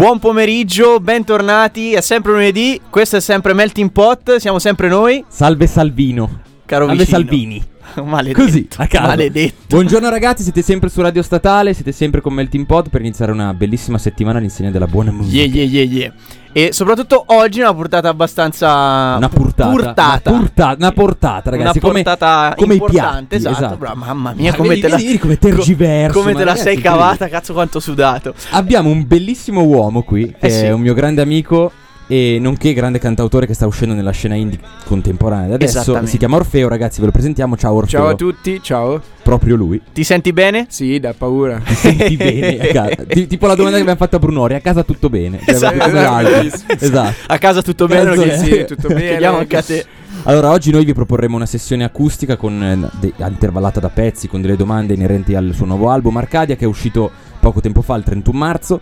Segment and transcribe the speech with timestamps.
[0.00, 5.66] Buon pomeriggio, bentornati, è sempre lunedì, questo è sempre Melting Pot, siamo sempre noi, Salve
[5.66, 6.40] Salvino.
[6.64, 7.18] caro Salve vicino.
[7.18, 7.62] Salvini.
[8.02, 8.42] Maledetto.
[8.42, 9.08] Così, a caso.
[9.08, 9.66] Maledetto.
[9.68, 13.52] Buongiorno ragazzi, siete sempre su Radio Statale, siete sempre con Melting Pot per iniziare una
[13.52, 15.42] bellissima settimana all'insegna della buona musica.
[15.42, 16.14] Yeah, yeah, yeah, yeah.
[16.52, 19.70] E soprattutto oggi una portata abbastanza Una purtata.
[19.70, 20.30] Purtata.
[20.30, 21.78] Una, purta- una portata, ragazzi.
[21.78, 23.74] una portata come, come i importante, piatti, esatto.
[23.84, 23.94] esatto.
[23.96, 26.78] Mamma mia, Ma come vedi- te la vedi come tergiverso, Come te la ragazzi, sei
[26.80, 28.34] cavata, cazzo quanto sudato.
[28.50, 30.64] Abbiamo un bellissimo uomo qui, che Eh sì.
[30.64, 31.70] è un mio grande amico
[32.10, 35.54] e nonché grande cantautore che sta uscendo nella scena indie contemporanea.
[35.54, 37.56] Adesso si chiama Orfeo, ragazzi, ve lo presentiamo.
[37.56, 38.00] Ciao Orfeo.
[38.00, 39.00] Ciao a tutti, ciao.
[39.22, 39.80] Proprio lui.
[39.92, 40.66] Ti senti bene?
[40.68, 41.60] Sì, da paura.
[41.64, 43.04] Ti senti bene a casa?
[43.06, 45.38] Ti- tipo la domanda che abbiamo fatto a Brunori, a casa tutto bene?
[45.38, 46.28] Cioè, Esatto.
[46.28, 46.64] Bellissimo.
[46.80, 47.14] esatto.
[47.28, 48.12] A casa tutto bene?
[48.16, 48.44] Cazzo?
[48.44, 49.00] Sì, tutto bene.
[49.10, 49.86] Chiediamo anche a te.
[50.24, 54.40] Allora, oggi noi vi proporremo una sessione acustica con, eh, de- intervallata da pezzi, con
[54.40, 58.02] delle domande inerenti al suo nuovo album Arcadia, che è uscito poco tempo fa, il
[58.02, 58.80] 31 marzo.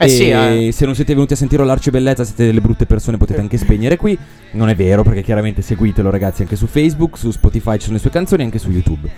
[0.00, 0.70] Eh sì, eh.
[0.72, 3.96] se non siete venuti a sentire l'Arce Bellezza, siete delle brutte persone, potete anche spegnere
[3.96, 4.16] qui.
[4.52, 8.00] Non è vero, perché chiaramente seguitelo, ragazzi, anche su Facebook, su Spotify ci sono le
[8.00, 9.10] sue canzoni, anche su YouTube.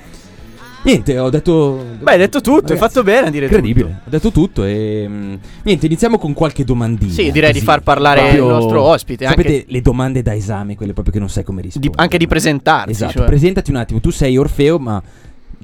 [0.83, 1.85] Niente, ho detto.
[2.01, 4.01] Beh, hai detto tutto, hai Ragazzi, fatto bene a dire Incredibile, tutto.
[4.07, 7.13] ho detto tutto e mm, niente, iniziamo con qualche domandina.
[7.13, 7.65] Sì, direi di così.
[7.67, 11.21] far parlare Proprio- il nostro ospite, Sapete anche- le domande da esame, quelle proprio che
[11.21, 12.03] non sai come Di- rispondere.
[12.03, 12.93] anche di presentarsi.
[12.93, 13.27] Esatto, cioè.
[13.27, 15.03] presentati un attimo, tu sei Orfeo, ma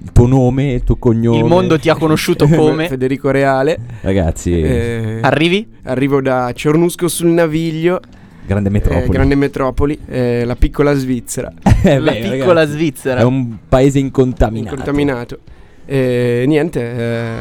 [0.02, 1.38] il tuo nome, il tuo cognome.
[1.38, 2.86] Il mondo ti ha conosciuto come?
[2.88, 3.78] Federico Reale.
[4.02, 5.66] Ragazzi, Eh, Arrivi?
[5.84, 8.00] arrivo da Cernusco sul Naviglio,
[8.46, 9.08] grande eh, metropoli.
[9.08, 11.52] grande metropoli, eh, la piccola Svizzera,
[11.82, 13.20] Eh, la beh, piccola ragazzi, Svizzera.
[13.20, 14.74] È un paese incontaminato.
[14.74, 15.38] incontaminato.
[15.86, 17.34] E niente, eh,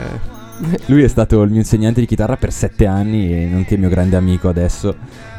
[0.86, 4.16] Lui è stato il mio insegnante di chitarra per sette anni e nonché mio grande
[4.16, 4.96] amico adesso.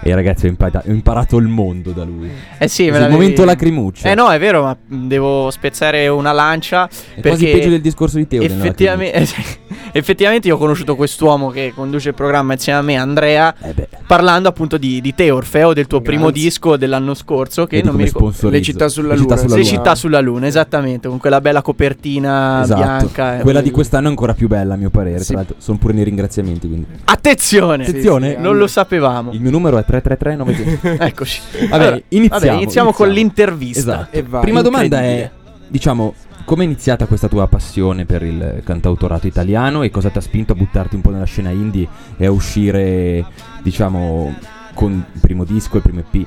[0.09, 2.31] E ragazzi, ho, impara- ho imparato il mondo da lui.
[2.59, 4.11] Eh sì, me il momento lacrimuccia.
[4.11, 6.89] Eh no, è vero, ma mh, devo spezzare una lancia.
[7.15, 8.43] È quasi peggio del discorso di Teo.
[8.43, 9.27] Effettivamente,
[9.93, 13.55] effettivamente io ho conosciuto quest'uomo che conduce il programma insieme a me, Andrea.
[13.62, 16.43] Eh parlando appunto di, di te, Orfeo, del tuo primo Grazie.
[16.43, 18.49] disco dell'anno scorso, che vedi non mi ricordo.
[18.49, 19.41] Le città sulla Le città luna.
[19.49, 19.77] sulla Le Luna.
[19.77, 22.81] città sulla luna, esattamente, con quella bella copertina Esatto.
[22.81, 23.39] bianca.
[23.39, 23.41] eh.
[23.43, 25.19] Quella di quest'anno è ancora più bella, a mio parere.
[25.19, 25.27] Sì.
[25.28, 26.69] Tra l'altro, sono pure nei ringraziamenti.
[26.69, 26.87] Quindi.
[27.05, 27.84] Attenzione!
[27.84, 29.33] Attenzione, sì, Non lo sapevamo.
[29.33, 31.05] Il mio numero è 333 90.
[31.07, 31.41] Eccoci.
[31.69, 33.79] Vabbè, Allora, iniziamo, vabbè, iniziamo con l'intervista.
[33.81, 34.17] Esatto.
[34.17, 34.41] E vai.
[34.43, 35.31] Prima domanda è,
[35.69, 36.15] diciamo,
[36.45, 40.53] come è iniziata questa tua passione per il cantautorato italiano e cosa ti ha spinto
[40.53, 43.25] a buttarti un po' nella scena indie e a uscire,
[43.62, 44.34] diciamo,
[44.75, 46.27] con il primo disco, il primo EP?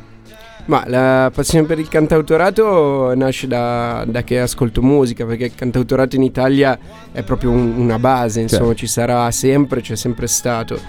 [0.66, 6.16] Ma la passione per il cantautorato nasce da, da che ascolto musica, perché il cantautorato
[6.16, 6.78] in Italia
[7.12, 8.78] è proprio un- una base, insomma, Certo.
[8.80, 10.80] ci sarà sempre, c'è sempre stato.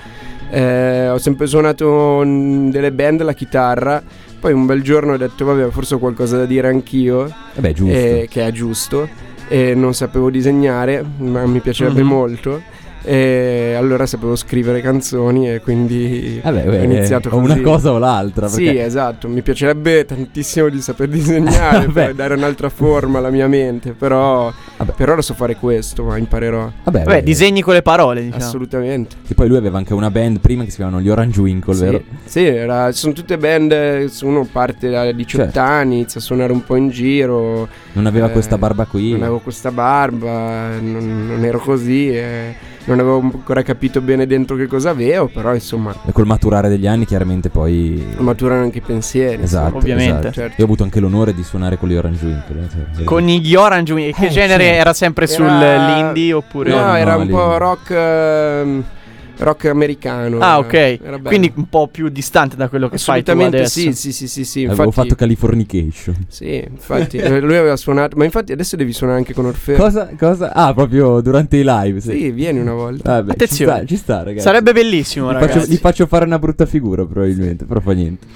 [0.51, 4.03] Eh, ho sempre suonato delle band la chitarra,
[4.41, 7.73] poi un bel giorno ho detto, vabbè, forse ho qualcosa da dire anch'io, Eh beh,
[7.73, 7.95] giusto.
[7.95, 9.09] eh, che è giusto,
[9.49, 12.09] e non sapevo disegnare, ma mi piacerebbe Mhm.
[12.09, 12.63] molto.
[13.03, 17.61] E allora sapevo scrivere canzoni e quindi Vabbè, ho beh, iniziato o una così.
[17.63, 18.47] cosa o l'altra.
[18.49, 23.49] Sì, perché- esatto, mi piacerebbe tantissimo di saper disegnare per dare un'altra forma alla mia
[23.49, 24.93] mente, però Vabbè.
[24.93, 28.45] per ora so fare questo, ma imparerò Vabbè, Vabbè, disegni con le parole, diciamo.
[28.45, 29.17] assolutamente.
[29.27, 31.81] Che poi lui aveva anche una band prima che si chiamavano gli Orange Winkle, Sì,
[31.85, 32.03] vero?
[32.25, 35.59] sì era- sono tutte band, eh, uno parte da 18 Certo.
[35.61, 39.13] anni, inizia a suonare un po' in giro, Non aveva Eh, questa barba qui.
[39.13, 42.55] non avevo questa barba, non, non ero così, e
[42.85, 46.87] non avevo ancora capito bene dentro che cosa avevo, però insomma E col maturare degli
[46.87, 48.05] anni, chiaramente poi.
[48.19, 49.43] maturano anche i pensieri.
[49.43, 50.19] Esatto, Ovviamente.
[50.29, 50.33] esatto.
[50.33, 50.55] Certo.
[50.57, 52.63] Io ho avuto anche l'onore di suonare con gli Orange Winkle.
[52.63, 54.71] eh, cioè, Con gli Orange Wing, che Eh, genere sì.
[54.71, 56.71] era sempre Era- sull'indie oppure...
[56.71, 58.85] No, no, era no, un lì- po' rock, ehm,
[59.41, 60.39] rock americano.
[60.39, 61.23] Ah, ok.
[61.23, 63.81] Quindi un po' più distante da quello che fai tu Assolutamente adesso.
[63.81, 66.15] sì, sì, sì, sì, sì, Avevo infatti, fatto Californication.
[66.29, 69.77] sì, infatti eh, lui aveva suonato, ma infatti adesso devi suonare anche con Orfeo.
[69.77, 70.11] Cosa?
[70.19, 70.53] Cosa?
[70.53, 72.01] Ah, proprio durante i live.
[72.01, 72.11] Sì.
[72.11, 73.15] Sì, vieni una volta.
[73.15, 73.73] Vabbè, Attenzione.
[73.73, 74.45] Ci sta, ci sta, ragazzi.
[74.45, 75.59] Sarebbe bellissimo, Gli ragazzi.
[75.59, 77.65] faccio, gli faccio fare una brutta figura, probabilmente.
[77.65, 78.27] Però fa niente.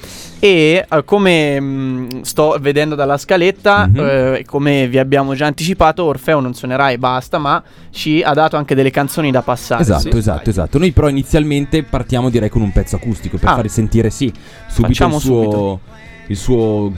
[0.44, 3.96] E eh, come mh, sto vedendo dalla scaletta, Mhm.
[3.98, 8.58] eh, come vi abbiamo già anticipato, Orfeo non suonerà e basta, ma ci ha dato
[8.58, 9.80] anche delle canzoni da passare.
[9.80, 10.76] esatto, sì, esatto, esatto.
[10.78, 13.54] Noi però inizialmente partiamo direi con un pezzo acustico per Ah.
[13.54, 14.30] far sentire sì,
[14.68, 15.80] subito il suo subito.
[16.26, 16.92] il suo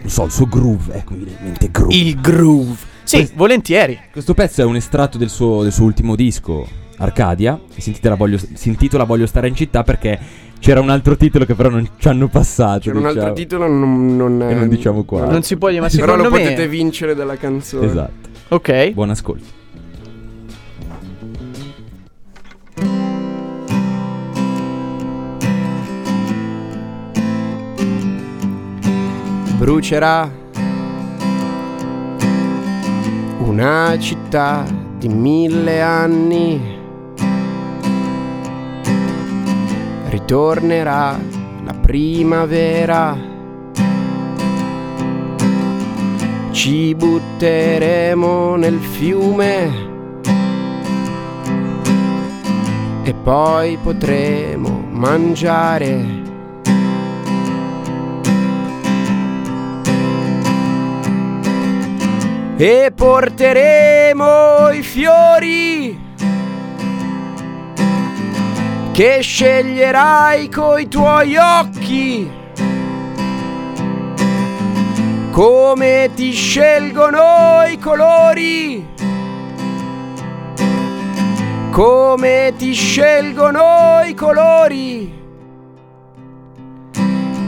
[0.00, 1.94] non so, il suo groove, ecco, mi viene in mente groove.
[1.94, 2.76] Il groove.
[3.02, 4.00] Sì, Questo- volentieri.
[4.10, 6.66] Questo pezzo è un estratto del suo, del suo ultimo disco
[6.98, 7.60] Arcadia.
[7.76, 10.18] Si intitola, Voglio, si intitola Voglio stare in città perché
[10.58, 12.80] c'era un altro titolo che però non ci hanno passato.
[12.80, 13.34] C'era un altro diciamo.
[13.34, 15.26] titolo, non, non, Che non diciamo qua.
[15.26, 17.86] Non si può dire, ma Però secondo lo me potete vincere dalla canzone.
[17.86, 18.28] Esatto.
[18.48, 18.92] Ok.
[18.92, 19.64] Buon ascolto.
[29.56, 30.30] brucerà
[33.38, 34.64] una città
[34.98, 36.75] di mille anni.
[40.08, 41.18] Ritornerà
[41.64, 43.16] la primavera.
[46.50, 49.84] Ci butteremo nel fiume.
[53.02, 56.24] E poi potremo mangiare
[62.56, 66.05] e porteremo i fiori
[68.96, 72.30] che sceglierai coi tuoi occhi?
[75.30, 78.88] Come ti scelgono i colori?
[81.70, 85.12] Come ti scelgono i colori?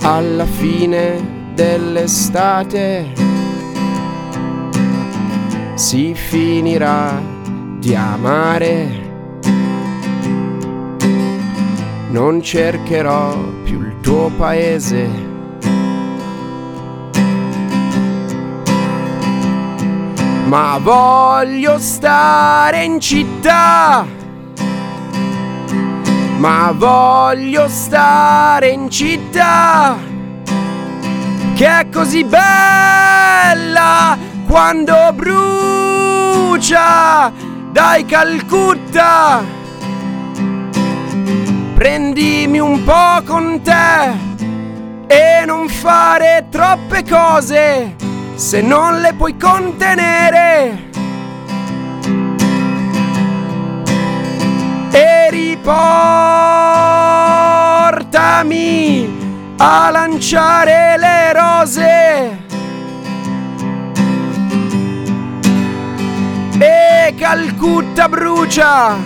[0.02, 3.35] alla fine dell'estate
[5.76, 7.20] si finirà
[7.78, 9.04] di amare.
[12.08, 15.06] Non cercherò più il tuo paese.
[20.46, 24.06] Ma voglio stare in città
[26.38, 29.96] ma voglio stare in città
[31.54, 36.82] che è così bella quando brucia
[37.72, 39.42] dai Calcutta
[41.74, 44.34] prendimi un po' con te
[45.08, 47.96] e non fare troppe cose
[48.34, 50.84] se non le puoi contenere
[54.90, 55.74] e riportami
[59.58, 62.45] a lanciare le rose.
[67.14, 68.96] Calcutta brucia,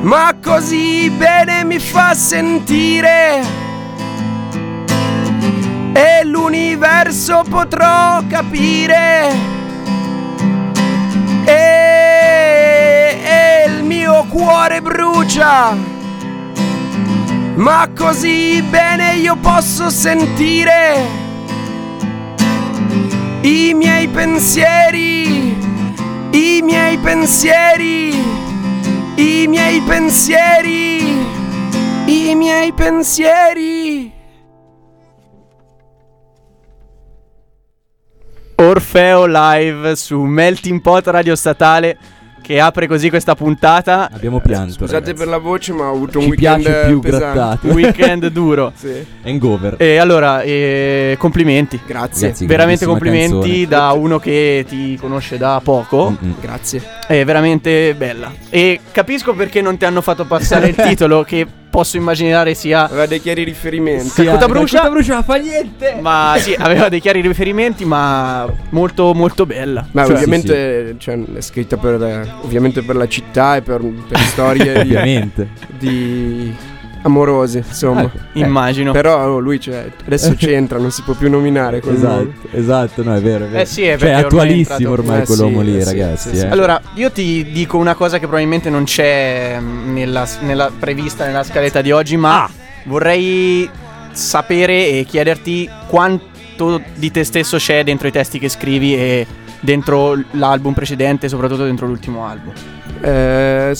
[0.00, 3.40] ma così bene mi fa sentire.
[5.92, 9.32] E l'universo potrò capire.
[11.44, 15.74] E, e il mio cuore brucia.
[17.54, 21.24] Ma così bene io posso sentire
[23.46, 25.45] i miei pensieri,
[26.36, 28.10] i miei pensieri,
[29.16, 30.98] i miei pensieri,
[32.06, 34.12] i miei pensieri.
[38.56, 41.98] Orfeo live su Melting Pot Radio Statale
[42.40, 44.08] che apre così questa puntata.
[44.12, 44.72] Abbiamo pianto.
[44.74, 45.14] Scusate ragazzi.
[45.14, 47.24] per la voce, ma ho avuto un Ci weekend piace più pesante.
[47.24, 47.66] grattato.
[47.68, 48.72] Weekend duro.
[48.74, 49.04] Sì.
[49.24, 49.74] Hangover.
[49.78, 51.80] E allora, eh, complimenti.
[51.86, 52.26] Grazie.
[52.28, 53.66] Ragazzi, veramente complimenti canzone.
[53.66, 56.10] da uno che ti conosce da poco.
[56.10, 56.34] Mm-mm.
[56.40, 56.82] Grazie.
[57.06, 58.32] È veramente bella.
[58.48, 61.46] E capisco perché non ti hanno fatto passare il titolo, che
[61.76, 62.84] posso immaginare sia.
[62.84, 64.08] Aveva dei chiari riferimenti.
[64.08, 64.78] Sì, Calcutta ah, brucia?
[64.78, 65.98] Calcutta brucia fa niente.
[66.00, 69.86] Ma sì, aveva dei chiari riferimenti, ma molto, molto bella.
[69.90, 74.18] Ma Cioè, ovviamente cioè, è scritta per, eh, ovviamente per la città e per, per
[74.20, 75.48] storie di, Ovviamente.
[75.78, 76.54] di
[77.06, 78.02] amorose, insomma.
[78.02, 78.18] Ecco.
[78.34, 78.92] Immagino.
[78.92, 81.96] Però oh, lui c'è, adesso c'entra, non si può più nominare nome.
[81.96, 83.62] Esatto, esatto, no, è vero, è vero.
[83.62, 86.28] Eh sì, è cioè, è attualissimo ormai Eh quell'uomo sì, lì, eh sì, ragazzi.
[86.30, 86.44] sì, sì.
[86.44, 86.48] eh.
[86.48, 91.42] Allora, io ti dico una cosa che probabilmente non c'è mm, nella, nella prevista nella
[91.44, 92.50] scaletta di oggi, ma Ah.
[92.84, 93.68] vorrei
[94.12, 99.26] sapere e chiederti quanto di te stesso c'è dentro i testi che scrivi e
[99.60, 102.52] dentro l'album precedente, soprattutto dentro l'ultimo album.
[103.00, 103.72] Eh,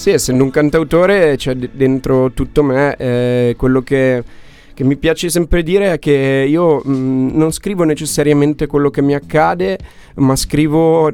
[0.00, 2.96] sì, essendo un cantautore c'è dentro tutto me.
[2.96, 4.24] eh, quello che,
[4.80, 9.12] che mi piace sempre dire è che io mh, non scrivo necessariamente quello che mi
[9.12, 9.78] accade,
[10.14, 11.12] ma scrivo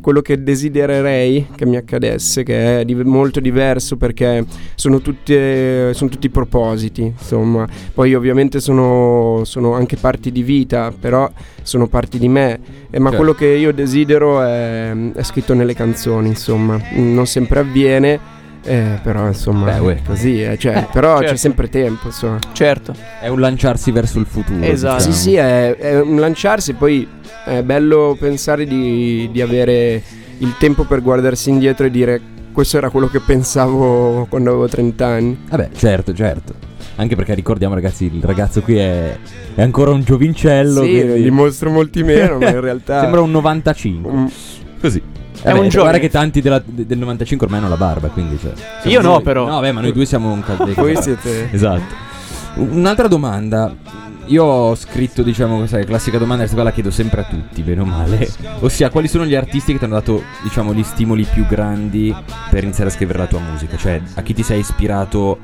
[0.00, 4.44] quello che desidererei che mi accadesse, che è di- molto diverso perché
[4.76, 7.66] sono, tutte, sono tutti propositi, insomma.
[7.92, 11.28] Poi ovviamente sono, sono anche parti di vita, però
[11.62, 12.60] sono parti di me.
[12.88, 13.16] Eh, ma Certo.
[13.16, 16.80] quello che io desidero è, è scritto nelle canzoni, insomma.
[16.92, 18.20] Non sempre avviene,
[18.64, 19.94] Eh, però insomma, Beh, uè.
[19.96, 21.32] è così, eh, cioè, Eh, però certo.
[21.32, 22.38] c'è sempre tempo, insomma.
[22.52, 22.94] Certo.
[23.20, 24.62] È un lanciarsi verso il futuro.
[24.64, 24.96] Esatto.
[24.98, 25.14] diciamo.
[25.14, 27.06] Sì, sì, è, è un lanciarsi, poi
[27.44, 30.00] è bello pensare di, di avere
[30.38, 32.20] il tempo per guardarsi indietro e dire
[32.52, 35.38] questo era quello che pensavo quando avevo 30 anni.
[35.48, 36.54] Vabbè, certo, certo.
[36.96, 39.16] Anche perché ricordiamo, ragazzi, il ragazzo qui è,
[39.54, 40.82] è ancora un giovincello.
[40.84, 43.00] sì, quindi dimostro molti meno, ma in realtà...
[43.02, 44.12] Sembra un 95.
[44.12, 44.26] Mm,
[44.80, 45.02] Così.
[45.42, 45.90] È un Vabbè, giovane.
[45.90, 48.52] Guarda che tanti della- de- del 95 ormai hanno la barba, quindi cioè,
[48.84, 49.44] Io no, noi- però.
[49.46, 50.72] No, vabbè, ma noi due siamo un caldo.
[50.74, 51.50] Voi siete...
[51.52, 52.10] Esatto.
[52.56, 53.74] Un'altra domanda.
[54.26, 57.80] Io ho scritto, diciamo, sai, classica domanda, questa qua la chiedo sempre a tutti, bene
[57.80, 58.30] o male.
[58.60, 62.14] Ossia, quali sono gli artisti che ti hanno dato, diciamo, gli stimoli più grandi
[62.48, 63.76] per iniziare a scrivere la tua musica?
[63.76, 65.38] Cioè, a chi ti sei ispirato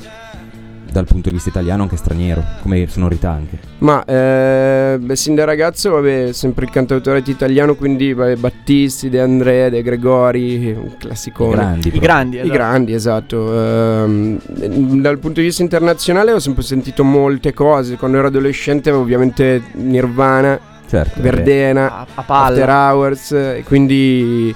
[0.91, 3.59] dal punto di vista italiano, anche straniero, come sonorità anche?
[3.79, 9.21] Ma eh, beh, sin da ragazzo, vabbè, sempre il cantautore italiano, quindi vabbè, Battisti, De
[9.21, 11.53] André, De Gregori, un classicone.
[11.53, 11.89] I grandi.
[11.89, 12.37] I grandi.
[12.37, 12.53] I esatto.
[12.55, 13.55] grandi, esatto.
[13.55, 17.97] Ehm, dal punto di vista internazionale ho sempre sentito molte cose.
[17.97, 21.21] Quando ero adolescente ovviamente Nirvana, Certo.
[21.21, 22.69] Verdena, A, a After.
[22.69, 24.55] Hours, e quindi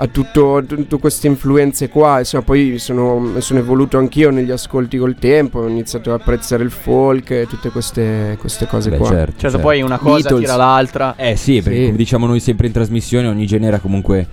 [0.00, 2.18] ha tutto, tutte queste influenze qua.
[2.20, 5.58] Insomma, poi sono, sono evoluto anch'io negli ascolti col tempo.
[5.60, 9.06] Ho iniziato ad apprezzare il folk e tutte queste, queste cose Beh, qua.
[9.08, 9.58] certo, Certo, certo.
[9.58, 10.40] poi una cosa Beatles.
[10.40, 11.14] tira l'altra.
[11.16, 11.84] Eh sì, perché Sì.
[11.86, 14.26] come diciamo noi sempre in trasmissione, ogni genere ha comunque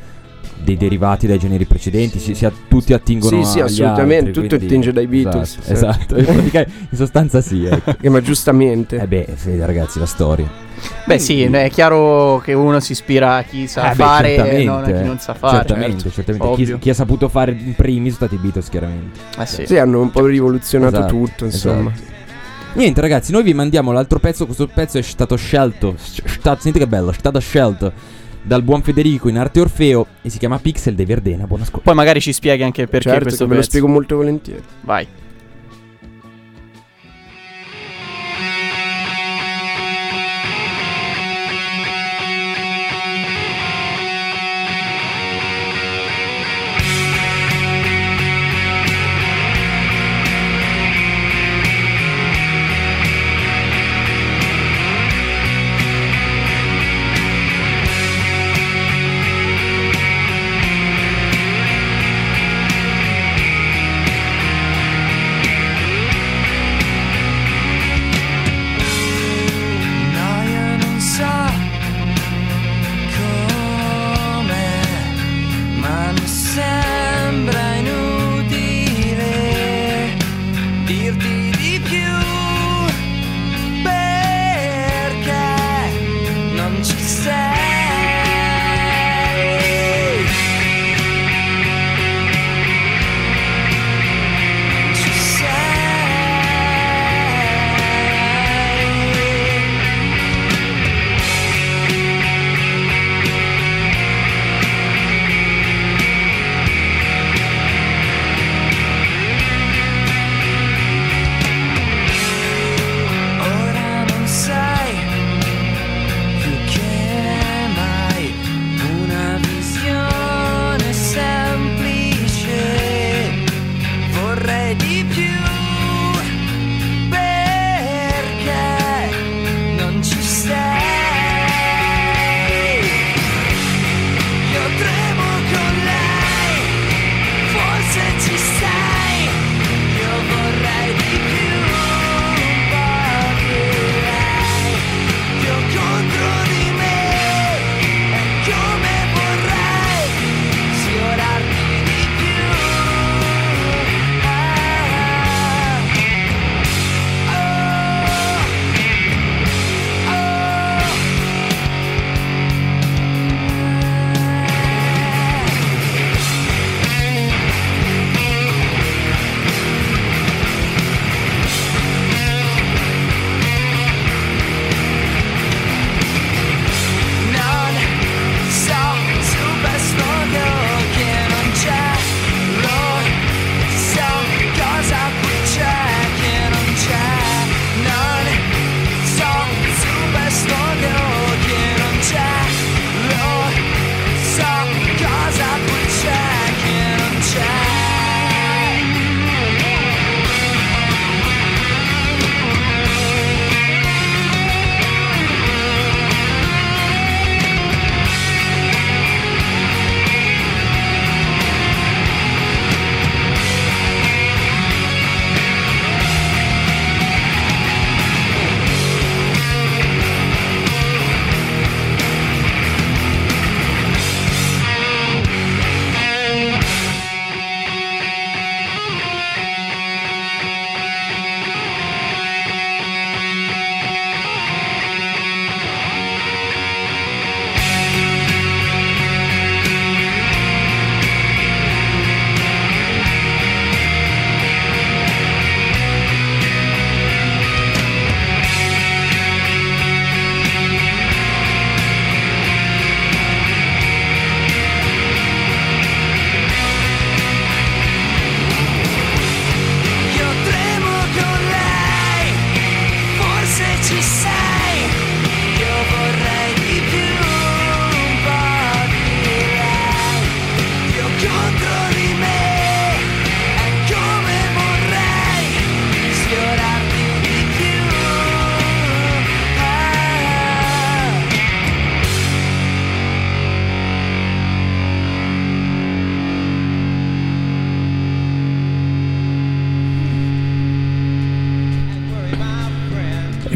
[0.64, 4.48] dei derivati dai generi precedenti, si, si a- tutti attingono Sì, sì, assolutamente, altri, tutto
[4.48, 6.22] quindi- attinge dai Beatles, Esatto, sì.
[6.22, 6.58] esatto.
[6.58, 7.94] in, sostanza sì, ecco.
[8.02, 8.98] Eh, ma giustamente.
[8.98, 10.48] Eh beh, sì, ragazzi, la storia.
[11.06, 14.64] Beh, sì, è chiaro che uno si ispira a chi sa Eh beh, fare e
[14.64, 15.04] non a chi eh.
[15.04, 15.58] non sa fare.
[15.58, 16.12] Certamente, certo.
[16.24, 16.64] certamente.
[16.64, 19.20] Chi, chi ha saputo fare in primi sono stati i Beatles, chiaramente.
[19.40, 19.66] Eh sì.
[19.66, 21.92] Sì, hanno un po' rivoluzionato Esatto, tutto, insomma.
[21.94, 22.14] esatto.
[22.74, 24.46] Niente, ragazzi, noi vi mandiamo l'altro pezzo.
[24.46, 25.96] Questo pezzo è stato scelto.
[25.98, 27.92] st- sta- sentite che bello, è stato scelto
[28.46, 31.48] dal buon Federico in arte Orfeo e si chiama Pixel dei Verdena.
[31.48, 31.82] Buon ascolto.
[31.84, 33.70] Poi magari ci spieghi anche perché certo, questo ve lo pezzo.
[33.70, 34.62] spiego molto volentieri.
[34.82, 35.08] Vai.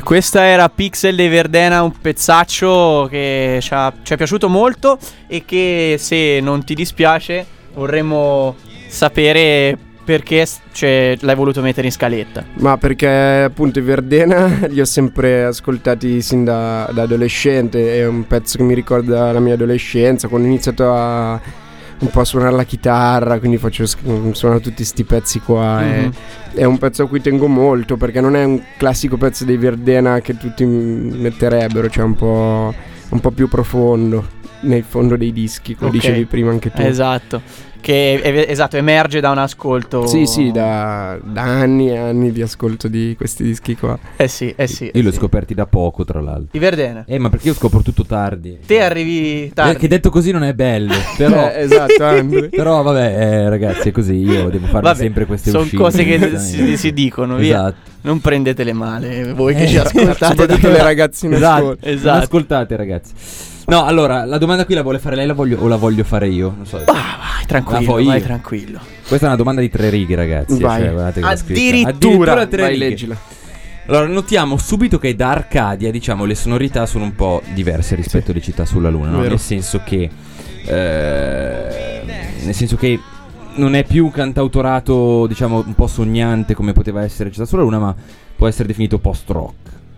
[0.09, 4.97] Questa era Pixel dei Verdena, un pezzaccio che ci, ha- ci è piaciuto molto
[5.27, 8.55] e che se non ti dispiace vorremmo
[8.87, 12.43] sapere perché cioè, l'hai voluto mettere in scaletta.
[12.53, 18.25] Ma perché appunto i Verdena li ho sempre ascoltati sin da, da adolescente, è un
[18.25, 21.39] pezzo che mi ricorda la mia adolescenza, quando ho iniziato a
[21.99, 25.83] un po' a suonare la chitarra, quindi faccio suonare tutti questi pezzi qua.
[25.83, 26.11] e- Mhm.
[26.55, 30.19] è un pezzo a cui tengo molto perché non è un classico pezzo dei Verdena
[30.21, 32.73] che tutti metterebbero, cioè un po',
[33.09, 35.95] un po' più profondo nel fondo dei dischi, come Ok.
[35.95, 36.81] dicevi prima anche tu.
[36.81, 37.41] Esatto.
[37.81, 40.05] Che è- esatto, emerge da un ascolto.
[40.05, 43.97] Sì, sì, da, da anni e anni di ascolto di questi dischi qua.
[44.17, 44.85] Eh sì, eh sì.
[44.85, 45.17] Io eh li ho sì.
[45.17, 46.47] scoperti da poco, tra l'altro.
[46.51, 47.03] I Verdena.
[47.07, 48.59] Eh, ma perché io scopro tutto tardi?
[48.65, 49.77] Te arrivi tardi.
[49.77, 51.49] Che detto così non è bello, però...
[51.49, 52.49] Eh, esatto, Andre.
[52.59, 55.81] Però vabbè, eh, ragazzi, è così, io devo farmi Vabbè, sempre queste Sono uscite.
[55.81, 57.59] cose che si, si dicono, via.
[57.59, 57.87] Esatto.
[58.01, 60.25] Non prendetele male, voi che Eh, ci ascoltate.
[60.35, 61.77] soprattutto le ragazze in Esatto.
[61.81, 62.09] Esatto.
[62.13, 63.13] Non ascoltate ragazzi.
[63.69, 66.27] No, allora, la domanda qui la vuole fare lei la voglio, o la voglio fare
[66.27, 66.53] io?
[66.55, 66.77] Non so.
[66.77, 68.05] Ah, vai, tranquillo, fo io.
[68.07, 68.79] vai tranquillo.
[69.07, 70.59] Questa è una domanda di tre righe, ragazzi.
[70.59, 70.81] Vai.
[70.81, 71.89] Cioè, guardate scritta.
[71.89, 72.47] Addirittura.
[72.47, 72.89] tre Vai, righe.
[72.89, 73.17] leggila.
[73.87, 78.41] Allora, notiamo subito che da Arcadia, diciamo, le sonorità sono un po' diverse rispetto alle
[78.41, 79.21] città sulla Luna, no?
[79.21, 80.09] Nel senso che.
[80.65, 82.01] eh,
[82.43, 82.99] nel senso che.
[83.55, 87.79] Non è più un cantautorato, diciamo, un po' sognante come poteva essere Città sulla Luna,
[87.79, 87.95] ma
[88.35, 89.53] può essere definito post-rock.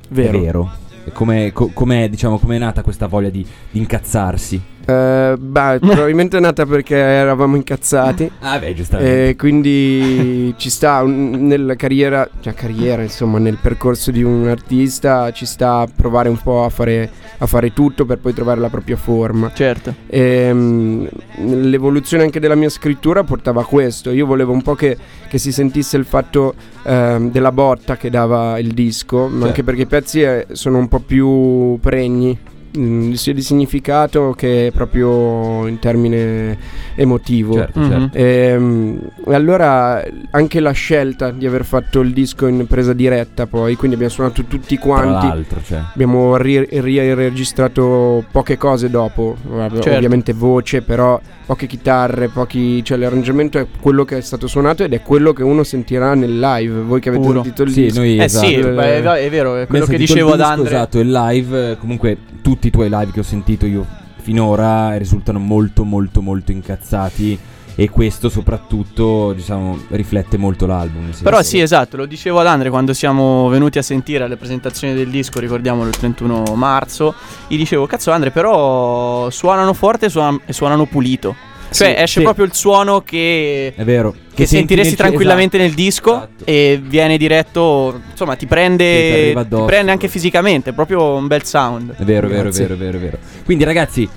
[0.08, 0.40] Vero.
[0.40, 0.72] Vero.
[1.04, 4.71] E Com'è, co- com'è, diciamo, com'è nata questa voglia di, di incazzarsi?
[4.92, 8.30] Eh, beh, probabilmente è nata perché eravamo incazzati.
[8.40, 9.30] Ah, beh, giustamente.
[9.30, 15.32] E quindi ci sta un- nella carriera, cioè carriera, insomma, nel percorso di un artista
[15.32, 18.70] ci sta a provare un po' a fare, a fare tutto per poi trovare la
[18.70, 19.52] propria forma.
[19.54, 19.94] Certo.
[20.08, 21.06] E, mm,
[21.46, 24.12] l'evoluzione anche della mia scrittura portava a questo.
[24.12, 28.60] Io volevo un po' che, che si sentisse il fatto ehm, della botta che dava
[28.60, 29.46] il disco, ma Certo.
[29.48, 32.38] anche perché i pezzi eh, sono un po' più pregni.
[32.78, 36.58] Mm, sia di significato che proprio in termine
[36.96, 37.54] emotivo.
[37.56, 37.90] certo, Mhm.
[37.90, 38.18] certo.
[38.18, 43.76] Ehm, E allora anche la scelta di aver fatto il disco in presa diretta poi,
[43.76, 45.28] quindi abbiamo suonato tutti Tra quanti.
[45.28, 45.80] l'altro, cioè.
[45.94, 49.36] Abbiamo ri- riregistrato poche cose dopo,
[49.76, 49.90] Certo.
[49.96, 54.94] ovviamente voce, però poche chitarre, pochi, cioè l'arrangiamento è quello che è stato suonato ed
[54.94, 56.82] è quello che uno sentirà nel live.
[56.82, 57.42] Voi che avete Puro.
[57.44, 58.00] sentito il Sì, disco.
[58.00, 58.48] noi Eh esatto.
[58.48, 60.68] sì, beh, è, è vero, è quello Abbiamo che dicevo ad Andre.
[60.68, 63.86] Esatto, il live, comunque tutti i tuoi live che ho sentito io
[64.22, 67.40] finora risultano molto molto molto incazzati
[67.76, 71.12] e questo soprattutto diciamo riflette molto l'album.
[71.24, 75.10] Però sì, esatto, lo dicevo ad Andre quando siamo venuti a sentire le presentazioni del
[75.10, 77.16] disco, ricordiamolo il 31 marzo,
[77.48, 81.50] gli dicevo, cazzo Andre, però suonano forte e suonano, e suonano pulito.
[81.74, 82.22] Cioè Sì, esce sì.
[82.22, 84.12] proprio il suono che, È vero.
[84.12, 86.44] che senti sentiresti nel- tranquillamente esatto, nel disco esatto.
[86.46, 91.96] e viene diretto, insomma ti prende, ti prende anche fisicamente, è proprio un bel sound.
[91.98, 93.18] È vero, è vero, è vero, è vero, è vero.
[93.46, 94.08] Quindi ragazzi,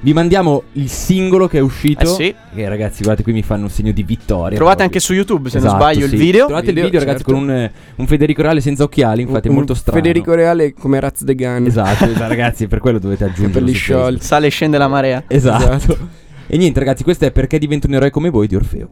[0.00, 2.02] vi mandiamo il singolo che è uscito.
[2.02, 2.34] Eh sì.
[2.54, 4.54] Che ragazzi, guardate qui mi fanno un segno di vittoria.
[4.56, 4.84] Trovate proprio.
[4.84, 6.12] anche su YouTube, se Esatto, non sbaglio, sì.
[6.14, 6.44] il video.
[6.44, 7.32] Trovate il Video, video, ragazzi, certo.
[7.32, 9.98] con un, un Federico Reale senza occhiali, infatti è Un molto strano.
[10.00, 11.64] Federico Reale come Raz de Gun.
[11.66, 13.48] Esatto, esatto, ragazzi, per quello dovete aggiungere.
[13.52, 14.24] Capelli sciolti.
[14.24, 15.24] Sale e scende la marea.
[15.26, 16.26] Esatto.
[16.50, 18.88] E niente, ragazzi, questo è perché divento un eroe come voi di Orfeo.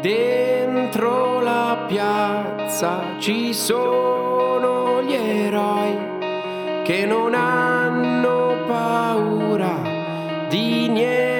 [0.00, 5.94] Dentro la piazza ci sono gli eroi
[6.84, 9.76] che non hanno paura
[10.48, 11.39] di niente,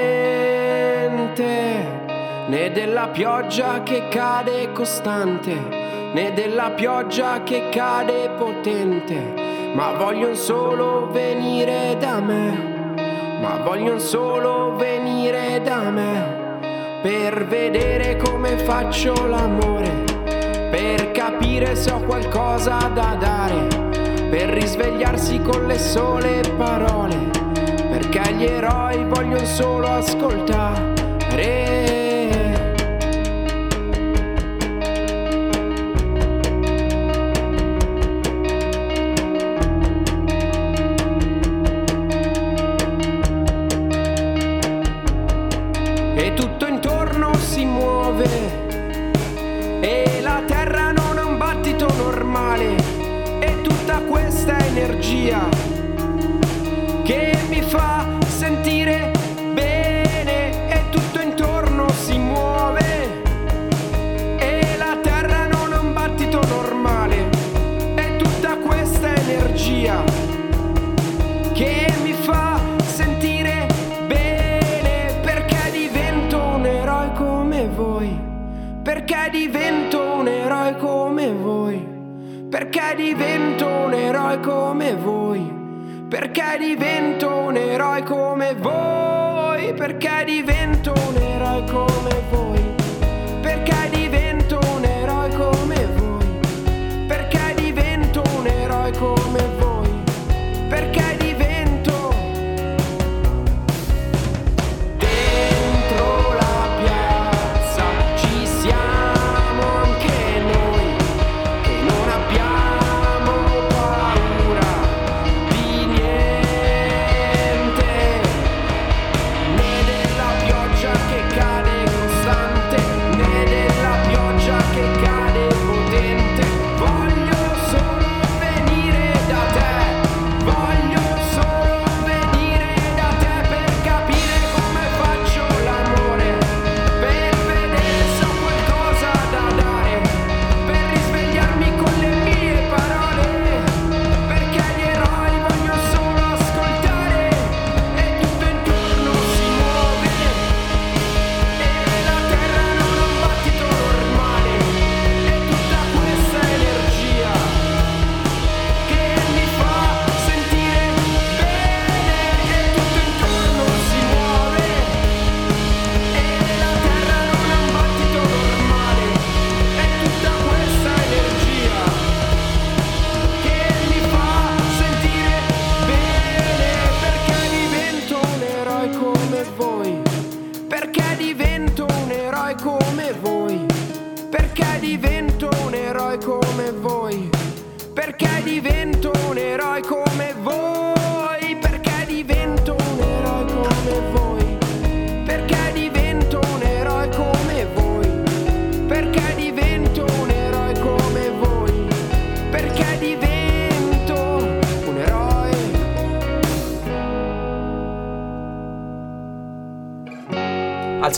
[2.51, 5.55] né della pioggia che cade costante,
[6.13, 14.75] né della pioggia che cade potente, ma vogliono solo venire da me, ma vogliono solo
[14.75, 16.59] venire da me
[17.03, 20.03] per vedere come faccio l'amore,
[20.73, 23.89] per capire se ho qualcosa da dare,
[24.29, 27.17] per risvegliarsi con le sole parole,
[27.91, 32.00] perché gli eroi vogliono solo ascoltare.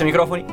[0.03, 0.45] I microfoni.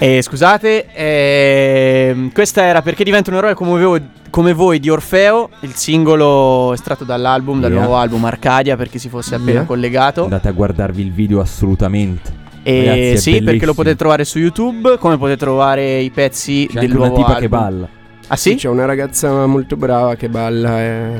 [0.00, 5.50] Eh, scusate, ehm, questa era perché divento un eroe come voi, come voi di Orfeo,
[5.60, 7.80] il singolo estratto dall'album, dal Yeah.
[7.80, 9.64] nuovo album Arcadia, per chi si fosse appena Yeah.
[9.64, 10.22] collegato.
[10.22, 12.46] Andate a guardarvi il video assolutamente.
[12.62, 13.66] E Ragazzi, è sì, perché bellissimo.
[13.66, 17.14] lo potete trovare su YouTube, come potete trovare i pezzi C'è del anche una nuovo
[17.22, 17.40] tipa album.
[17.40, 17.88] che balla.
[18.28, 18.54] Ah sì?
[18.54, 20.80] C'è una ragazza molto brava che balla.
[20.80, 21.10] E,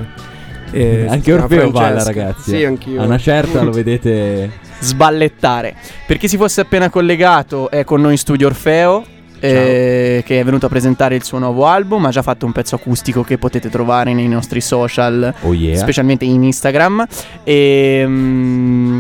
[0.71, 2.51] e si Anche Orfeo balla, ragazzi.
[2.51, 2.67] Sì, eh.
[2.67, 3.01] anch'io.
[3.01, 4.67] A una certa lo vedete.
[4.81, 5.75] Sballettare.
[6.07, 9.05] Per chi si fosse appena collegato, è con noi in studio Orfeo.
[9.41, 12.75] eh, che è venuto a presentare il suo nuovo album, ha già fatto un pezzo
[12.75, 15.77] acustico che potete trovare nei nostri social Oh yeah.
[15.79, 17.07] specialmente in Instagram.
[17.45, 18.99] E mm,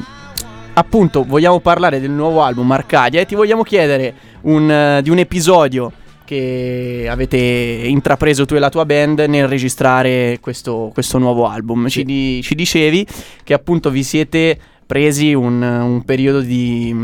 [0.75, 5.19] appunto vogliamo parlare del nuovo album Arcadia e ti vogliamo chiedere un, eh, di un
[5.19, 5.91] episodio
[6.25, 11.88] che avete intrapreso tu e la tua band nel registrare questo, questo nuovo album.
[11.88, 13.05] Ci, di- ci dicevi
[13.43, 16.96] che appunto vi siete presi un, un periodo di,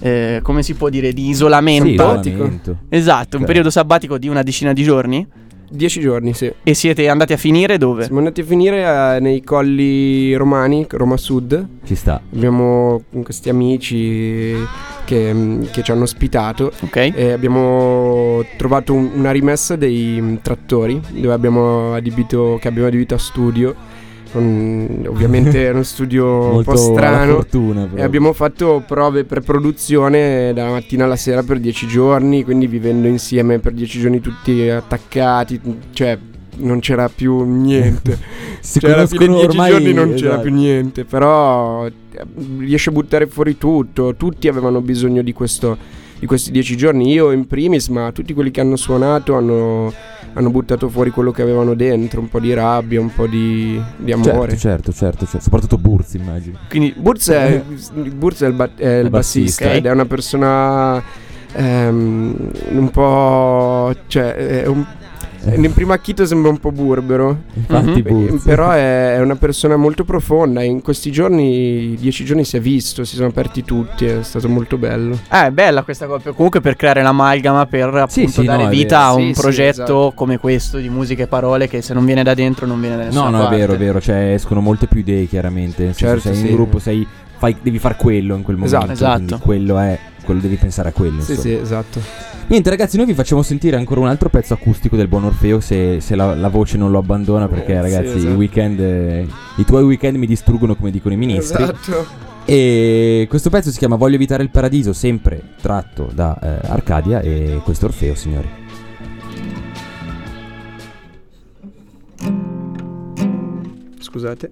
[0.00, 1.88] eh, come si può dire, di Sì, isolamento.
[2.20, 2.76] isolamento.
[2.88, 5.24] esatto, un periodo sabbatico di una decina di giorni.
[5.70, 6.50] Dieci giorni, sì.
[6.62, 8.04] E siete andati a finire dove?
[8.04, 11.66] Siamo andati a finire eh, nei colli romani, Roma Sud.
[11.84, 12.20] Ci sta.
[12.34, 14.54] Abbiamo questi amici
[15.04, 16.72] che, mm, che ci hanno ospitato.
[16.80, 17.12] Ok.
[17.14, 23.14] E abbiamo trovato un- una rimessa dei mm, trattori dove abbiamo adibito, che abbiamo adibito
[23.14, 23.74] a studio.
[24.30, 27.34] Con- ovviamente era uno studio un po' strano.
[27.34, 27.88] fortuna.
[27.94, 33.58] E abbiamo fatto prove pre-produzione dalla mattina alla sera per dieci giorni, quindi vivendo insieme
[33.58, 35.60] per dieci giorni tutti attaccati,
[35.92, 36.18] cioè
[36.58, 38.18] non c'era più niente.
[38.60, 40.42] Si cioè alla fine conoscono dieci ormai, giorni non c'era esatto.
[40.42, 41.92] più niente, però eh,
[42.58, 45.78] riesce a buttare fuori tutto, tutti avevano bisogno di questo
[46.18, 49.92] di questi dieci giorni, io in primis, ma tutti quelli che hanno suonato hanno,
[50.32, 54.12] hanno buttato fuori quello che avevano dentro, un po' di rabbia, un po' di, di
[54.12, 54.56] amore.
[54.56, 55.40] Certo, certo, certo, certo.
[55.40, 56.58] Soprattutto Burz, immagino.
[56.68, 57.62] Quindi Burz è,
[58.14, 59.72] Burz è il, ba- è il Il bassista bassista.
[59.72, 61.02] ed è una persona
[61.52, 63.94] ehm, un po'...
[64.08, 64.84] cioè un,
[65.54, 68.26] in primo acchito sembra un po' burbero, Infatti, Mhm.
[68.28, 68.42] Burz.
[68.44, 72.60] però è, è una persona molto profonda e in questi giorni, dieci giorni si è
[72.60, 75.18] visto, si sono aperti tutti, è stato molto bello.
[75.30, 76.32] Eh, è bella questa cosa.
[76.32, 79.34] Comunque per creare l'amalgama, per appunto Sì, sì, dare no, è vita a un Sì,
[79.34, 80.12] sì, progetto esatto.
[80.14, 83.02] come questo di musica e parole che se non viene da dentro non viene da
[83.04, 83.56] No, nessuna no, è parte.
[83.56, 84.00] vero, è vero.
[84.00, 85.84] Cioè, escono molte più idee, chiaramente.
[85.84, 88.76] Nel Certo, sei in gruppo, sei, fai- devi fare quello in quel momento.
[88.76, 88.92] Esatto.
[88.92, 89.16] Esatto.
[89.38, 89.98] Quindi quello è.
[90.28, 91.22] Quello devi pensare a quello.
[91.22, 91.40] Sì, insomma.
[91.56, 92.00] sì, esatto.
[92.48, 95.58] Niente, ragazzi, noi vi facciamo sentire ancora un altro pezzo acustico del buon Orfeo.
[95.58, 98.34] Se, se la, la voce non lo abbandona, perché, Eh, sì, ragazzi, i esatto.
[98.34, 98.78] weekend.
[98.78, 101.62] eh, I tuoi weekend mi distruggono, come dicono i ministri.
[101.62, 102.06] Esatto.
[102.44, 107.60] E questo pezzo si chiama Voglio evitare il paradiso, sempre tratto da eh, Arcadia e
[107.64, 108.48] questo Orfeo, signori.
[114.00, 114.48] Scusate.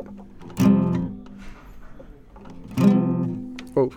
[3.75, 3.91] Oh.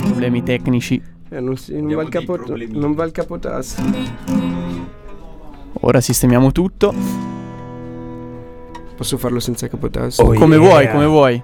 [0.00, 1.00] Problemi tecnici.
[1.30, 2.38] Eh, non, si- non va il capo-
[2.70, 3.82] non va il capotasto.
[5.80, 6.94] Ora sistemiamo tutto.
[8.96, 10.22] Posso farlo senza capotasto?
[10.22, 10.64] Oh, come yeah.
[10.68, 11.42] vuoi, come vuoi.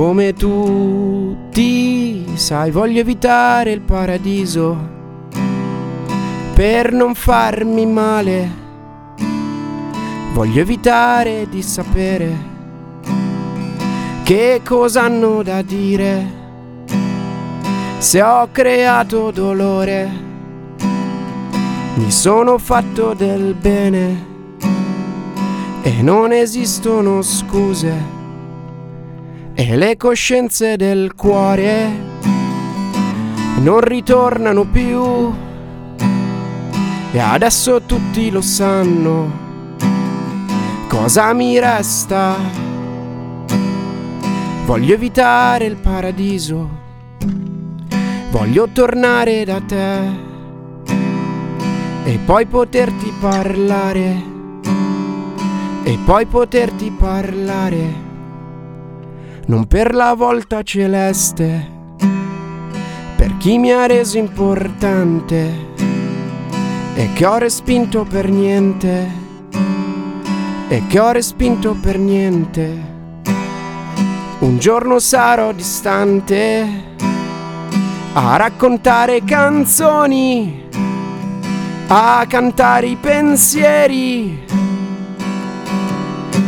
[0.00, 4.74] Come tutti sai, voglio evitare il paradiso
[6.54, 8.50] per non farmi male.
[10.32, 12.34] Voglio evitare di sapere
[14.22, 16.26] che cosa hanno da dire.
[17.98, 20.10] Se ho creato dolore,
[21.96, 24.26] mi sono fatto del bene
[25.82, 28.19] e non esistono scuse
[29.62, 31.90] e le coscienze del cuore
[33.58, 35.30] non ritornano più.
[37.12, 39.48] E adesso tutti lo sanno
[40.88, 42.36] cosa mi resta.
[44.64, 46.78] Voglio evitare il paradiso
[48.30, 49.98] voglio tornare da te
[52.04, 54.22] e poi poterti parlare
[55.82, 58.09] e poi poterti parlare
[59.50, 61.68] non per la volta celeste,
[63.16, 65.66] per chi mi ha reso importante
[66.94, 69.10] e che ho respinto per niente,
[70.68, 72.88] e che ho respinto per niente.
[74.38, 76.68] Un giorno sarò distante
[78.12, 80.68] a raccontare canzoni,
[81.88, 84.59] a cantare i pensieri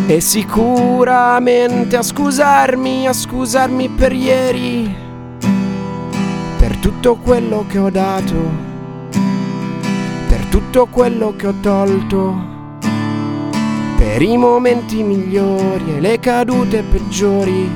[0.07, 4.95] e sicuramente a scusarmi, a scusarmi per ieri,
[6.59, 8.71] per tutto quello che ho dato,
[10.29, 12.51] per tutto quello che ho tolto,
[13.97, 17.71] per i momenti migliori e le cadute peggiori,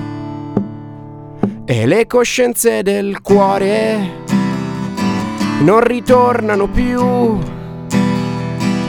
[1.65, 4.25] e le coscienze del cuore
[5.61, 7.55] non ritornano più.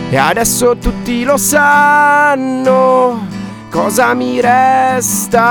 [0.09, 3.27] E adesso tutti lo sanno
[3.69, 5.43] cosa mi resta.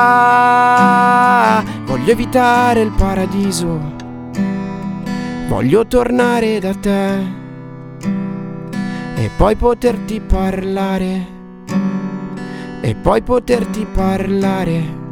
[1.85, 3.79] Voglio evitare il paradiso,
[5.47, 7.45] voglio tornare da te
[9.17, 11.27] e poi poterti parlare,
[12.81, 15.05] e poi poterti parlare.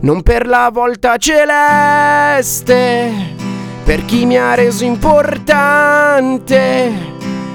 [0.00, 3.12] Non per la volta celeste,
[3.84, 5.98] per chi mi ha reso importante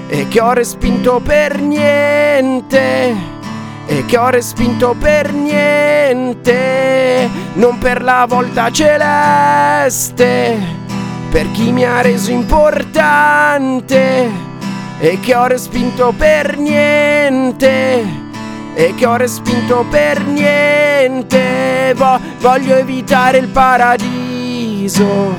[0.08, 3.34] e che ho respinto per niente
[3.88, 6.50] e che ho respinto per niente,
[7.54, 10.58] non per la volta celeste,
[11.30, 13.34] per chi mi ha reso importante
[15.00, 18.24] e che ho respinto per niente.
[18.78, 21.94] E che ho respinto per niente.
[21.96, 25.34] Vo- voglio evitare il paradiso.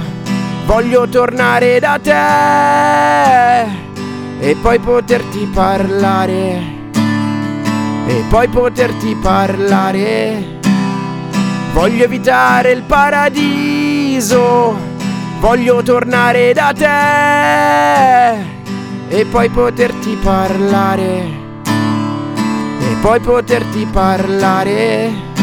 [0.65, 3.86] Voglio tornare da te
[4.39, 6.75] e poi poterti parlare
[8.07, 10.55] e poi poterti parlare.
[11.73, 14.75] Voglio evitare il paradiso,
[15.41, 18.55] voglio tornare da te
[19.09, 21.45] e poi poterti parlare.
[22.81, 25.36] E poi poterti parlare.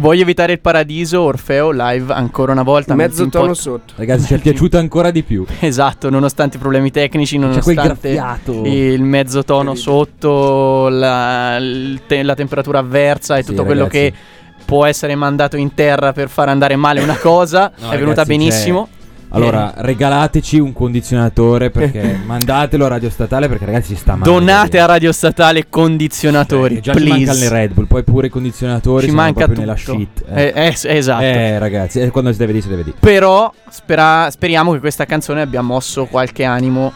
[0.00, 2.94] Voglio evitare il paradiso, Orfeo live ancora una volta.
[2.94, 3.92] Mezzo tono pot- sotto.
[3.96, 5.44] Ragazzi, ci è piaciuto ancora di più.
[5.60, 8.08] Esatto, nonostante i problemi tecnici, C'è quel nonostante
[8.64, 11.60] il mezzo tono sotto, la,
[12.06, 13.98] te- la temperatura avversa e Sì, tutto quello ragazzi.
[14.10, 14.14] che
[14.64, 17.70] può essere mandato in terra per far andare male una cosa.
[17.78, 18.88] No, è venuta ragazzi, benissimo.
[19.32, 24.30] Allora, regalateci un condizionatore perché mandatelo a Radio Statale perché ragazzi ci sta male.
[24.30, 27.16] Donate a Radio Statale condizionatori, Cioè, già ci please.
[27.26, 29.66] mancano le Red Bull, poi pure i condizionatori Ci manca proprio tutto.
[29.66, 30.24] nella shit.
[30.28, 31.22] Eh, Eh, eh, esatto.
[31.22, 32.96] Eh, ragazzi, eh, quando si deve dire si deve dire.
[32.98, 36.92] Però spera- speriamo che questa canzone abbia mosso qualche animo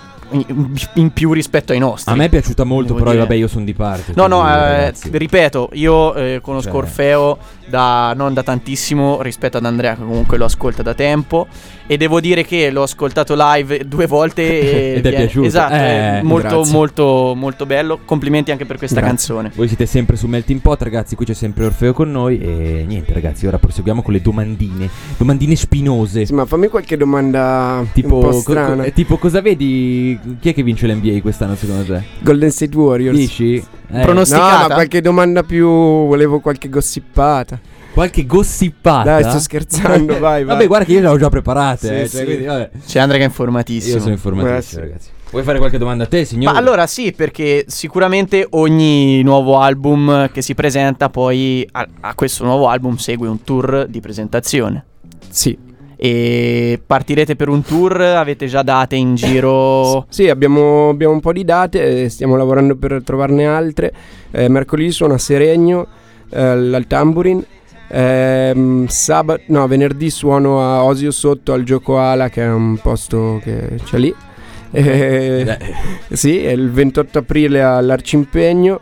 [0.94, 2.12] in, più rispetto ai nostri.
[2.12, 3.22] A me è piaciuta molto, Devo però dire.
[3.22, 4.12] vabbè, io sono di parte.
[4.16, 9.64] No, no, eh, ripeto, io eh, conosco Cioè- Orfeo da, non da tantissimo rispetto ad
[9.64, 11.46] Andrea, che comunque lo ascolta da tempo.
[11.86, 14.42] E devo dire che l'ho ascoltato live due volte.
[14.64, 15.46] E Ed è viene- piaciuto.
[15.46, 16.72] Esatto, Eh, molto, grazie.
[16.72, 18.00] molto, molto bello.
[18.04, 19.16] Complimenti anche per questa Grazie.
[19.34, 19.52] canzone.
[19.54, 21.14] Voi siete sempre su Melting Pot, ragazzi.
[21.14, 22.38] Qui c'è sempre Orfeo con noi.
[22.38, 24.88] E niente, ragazzi, ora proseguiamo con le domandine.
[25.16, 26.24] Domandine spinose.
[26.26, 28.76] Sì, ma fammi qualche domanda Tipo, un po' strana.
[28.76, 30.13] co- eh, tipo, cosa vedi?
[30.40, 32.02] Chi è che vince l'NBA quest'anno, secondo te?
[32.20, 33.16] Golden State Warriors.
[33.16, 33.56] Dici?
[33.56, 35.66] Eh, Pronos- No, ma qualche domanda più.
[35.66, 37.58] Volevo qualche gossipata.
[37.92, 39.20] qualche gossipata?
[39.20, 40.44] Dai, sto scherzando, vai, vai.
[40.44, 41.86] Vabbè, guarda che io le ho già preparate.
[41.86, 42.24] Sì, eh, cioè, sì.
[42.24, 42.70] quindi, vabbè.
[42.86, 43.94] C'è Andrea che è informatissimo.
[43.94, 44.80] Io sono informatissimo, Grazie.
[44.80, 45.08] ragazzi.
[45.30, 46.52] Vuoi fare qualche domanda a te, signore?
[46.52, 52.44] Ma allora sì, perché sicuramente ogni nuovo album che si presenta poi a, a questo
[52.44, 54.84] nuovo album segue un tour di presentazione.
[55.28, 55.58] Sì.
[56.04, 57.98] E partirete per un tour?
[57.98, 60.04] Avete già date in giro?
[60.10, 63.90] Sì, abbiamo, abbiamo un po' di date, e stiamo lavorando per trovarne altre.
[64.30, 65.86] Eh, mercoledì suono a Seregno,
[66.28, 67.42] eh, al Tamburin.
[67.88, 73.40] Ehm, sabato, no, venerdì suono a Osio Sotto al Gioco Ala, che è un posto
[73.42, 74.14] che c'è lì.
[74.72, 75.58] Eh, Eh,
[76.14, 78.78] sì, è il 28 aprile all'Arcimpegno.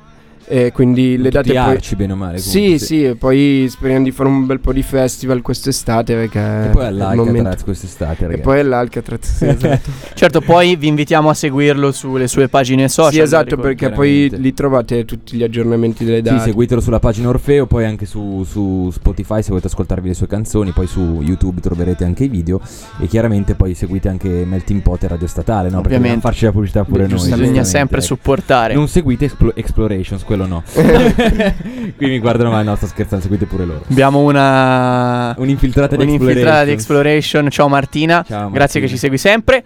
[0.46, 1.74] E quindi le tutti date poi.
[1.76, 2.38] arci, bene o male.
[2.38, 6.38] Sì, comunque, sì, e poi speriamo di fare un bel po' di festival quest'estate perché
[6.38, 8.42] E è poi all'Alcatraz momento- quest'estate, E ragazzi.
[8.42, 9.90] poi all'Alcatraz, sì, esatto.
[10.14, 13.12] certo, poi vi invitiamo a seguirlo sulle sue pagine social.
[13.12, 16.42] sì, esatto, perché poi lì trovate tutti gli aggiornamenti delle Sì, date.
[16.44, 20.72] seguitelo sulla pagina Orfeo, poi anche su, su Spotify se volete ascoltarvi le sue canzoni,
[20.72, 22.60] poi su YouTube troverete anche i video
[23.00, 25.80] e chiaramente poi seguite anche Melting Pot e Radio Statale, no?
[25.80, 26.00] Perché Ovviamente.
[26.02, 27.30] dobbiamo farci la pubblicità pure Beh, noi.
[27.40, 28.06] Bisogna sempre ecco.
[28.06, 28.74] supportare.
[28.74, 30.62] Non seguite Explo- Explorations, quello no.
[31.96, 33.84] Qui mi guardano, ma no, sto scherzando, seguite pure loro.
[33.90, 36.70] Abbiamo una Un'infiltrata di un'infiltrata di.
[36.72, 37.48] Exploration.
[37.50, 38.24] Ciao Martina.
[38.26, 38.84] Ciao, Grazie Martina.
[38.84, 39.64] che ci segui sempre.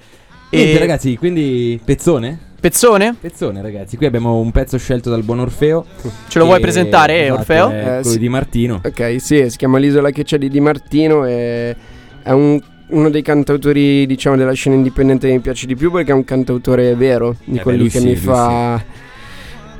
[0.50, 2.38] Niente E ragazzi, quindi pezzone?
[2.58, 3.14] Pezzone?
[3.20, 5.84] Pezzone ragazzi, qui abbiamo un pezzo scelto dal buon Orfeo.
[6.28, 7.70] Ce lo vuoi presentare, esatto, Orfeo?
[7.70, 8.18] È Eh, quello sì.
[8.18, 8.80] di Martino.
[8.84, 11.76] Ok, sì, si chiama L'isola che c'è di Di Martino e
[12.22, 16.12] è un- uno dei cantautori, diciamo, della scena indipendente che mi piace di più perché
[16.12, 18.82] è un cantautore vero, di Eh quelli beh, che sì, mi fa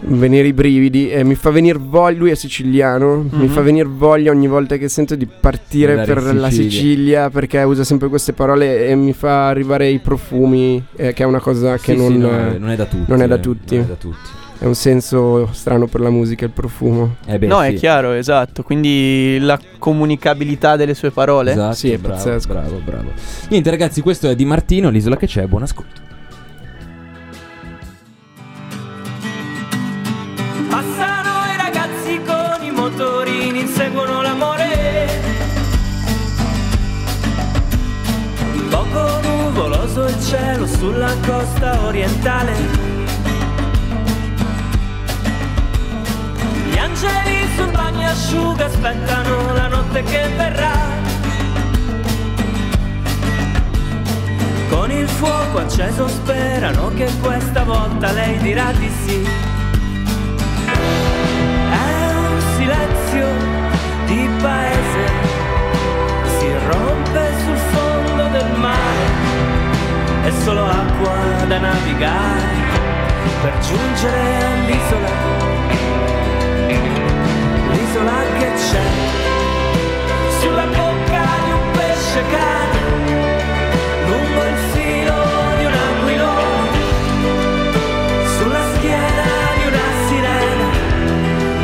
[0.01, 3.49] venire i brividi e mi fa venire voglia, lui è siciliano, mi Mhm.
[3.49, 6.71] fa venire voglia ogni volta che sento di partire Andare per in la Sicilia.
[6.71, 11.27] Sicilia perché usa sempre queste parole e mi fa arrivare i profumi, eh, che è
[11.27, 12.11] una cosa che Sì, non...
[12.13, 13.05] sì, no, eh, non è da tutti.
[13.11, 13.75] non è da eh, tutti.
[13.77, 14.29] Non è da tutti.
[14.59, 17.17] È un senso strano per la musica, il profumo.
[17.27, 17.67] Eh beh, no, sì.
[17.67, 18.63] è chiaro, esatto.
[18.63, 21.51] Quindi la comunicabilità delle sue parole.
[21.53, 22.53] Esatto, Sì, è bravo, pazzesco.
[22.53, 23.11] bravo, bravo.
[23.51, 26.05] Niente ragazzi, questo è di Martino, l'isola che c'è, buon ascolto.
[39.57, 42.53] Nuvoloso il cielo sulla costa orientale.
[46.69, 50.75] Gli angeli sul bagnasciuga aspettano la notte che verrà.
[54.69, 59.56] Con il fuoco acceso sperano che questa volta lei dirà di sì.
[70.47, 72.47] Solo acqua da navigare
[73.43, 75.11] per giungere all'isola,
[77.73, 78.89] l'isola che c'è,
[80.39, 82.81] sulla bocca di un pesce cane,
[84.07, 85.21] lungo il filo
[85.59, 85.75] di un
[88.39, 89.27] sulla schiena
[89.57, 90.69] di una sirena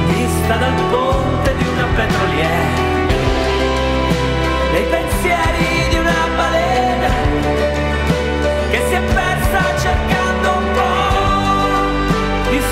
[0.08, 2.81] vista dal ponte di una petroliera,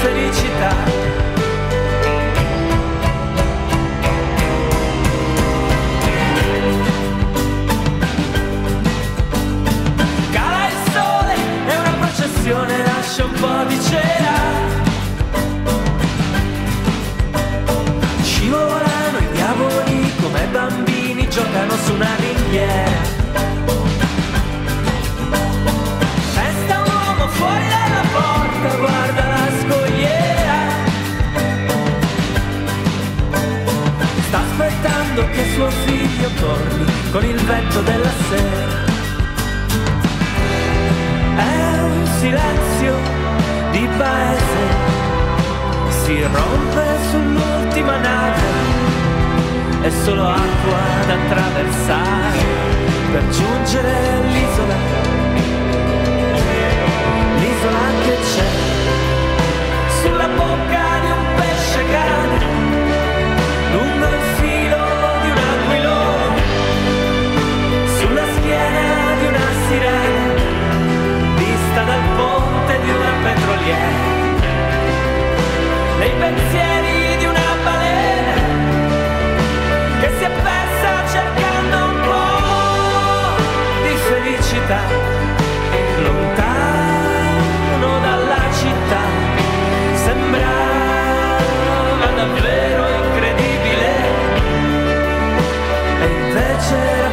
[0.00, 0.74] felicità.
[10.32, 11.34] Cala il sole
[11.66, 14.38] e una processione lascia un po' di cera.
[18.22, 23.09] Scivolano i diavoli come bambini giocano su una ringhiera.
[35.54, 38.88] suo figlio torni con il vento della sera.
[41.36, 42.94] È un silenzio
[43.72, 44.62] di paese,
[46.04, 48.42] si rompe sull'ultima nave,
[49.82, 52.38] è solo acqua da attraversare
[53.12, 54.76] per giungere all'isola,
[57.38, 58.48] l'isola che c'è
[60.02, 60.69] sulla bocca
[73.70, 73.98] storia.
[76.18, 78.34] Pensieri di una balena
[80.00, 80.30] che si è
[81.10, 83.42] cercando un po'
[83.82, 84.80] di felicità
[86.02, 89.02] lontano dalla città.
[89.94, 91.38] Sembrava
[92.16, 93.90] davvero incredibile.
[96.00, 97.09] E invece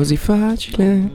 [0.00, 1.10] Così facile.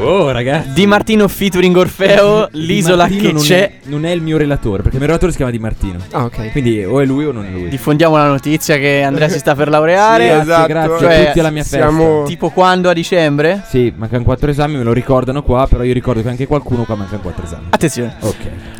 [0.00, 0.72] Oh, ragazzi.
[0.72, 3.60] Di Martino featuring Orfeo, l'isola Martino che non c'è.
[3.68, 5.98] È, non è il mio relatore, perché il mio relatore si chiama Di Martino.
[6.12, 6.52] Ah, ok.
[6.52, 7.68] Quindi o è lui o non è lui.
[7.68, 10.22] Diffondiamo la notizia che Andrea si sta per laureare.
[10.22, 10.66] Sì, grazie, esatto.
[10.68, 12.28] grazie Cioè, a tutti alla mia siamo- festa.
[12.28, 13.62] Tipo quando a dicembre?
[13.68, 16.94] Sì, mancano quattro esami, me lo ricordano qua, però io ricordo che anche qualcuno qua
[16.94, 17.66] mancano quattro esami.
[17.68, 18.14] Attenzione.
[18.20, 18.36] Ok.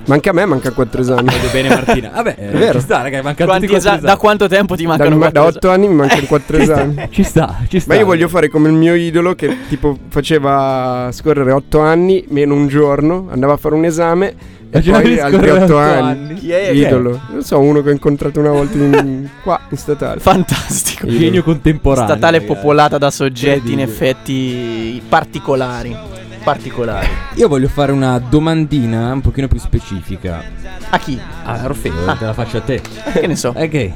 [0.07, 1.29] Manca a me, manca quattro esami.
[1.31, 2.11] Vedo bene Martina.
[2.15, 2.73] Vabbè, è vero.
[2.79, 5.17] Ci sta, raga, mancano Quanti tutti quattro esa- da quanto tempo ti Da, mancano da
[5.17, 7.07] quattro otto anni mi mancano quattro esami.
[7.11, 7.93] Ci sta, ci sta.
[7.95, 12.55] Ma io voglio fare come il mio idolo che tipo faceva scorrere otto anni meno
[12.55, 14.35] un giorno, andava a fare un esame
[14.73, 16.01] e poi altri otto otto anni.
[16.29, 16.35] anni.
[16.35, 16.71] Chi è?
[16.71, 17.21] Idolo.
[17.31, 20.21] Non so, uno che ho incontrato una volta in, qua in statale.
[20.21, 21.07] Fantastico.
[21.07, 22.09] Genio contemporaneo.
[22.09, 22.55] Statale ragazzi.
[22.59, 25.97] popolata da soggetti in effetti particolari.
[26.43, 27.07] Particolari.
[27.35, 30.43] Io voglio fare una domandina un pochino più specifica.
[30.91, 31.19] A chi?
[31.45, 32.17] Ah, Orfeo, Ah.
[32.17, 32.81] te la faccio a te.
[33.13, 33.53] Che ne so.
[33.57, 33.91] Ok.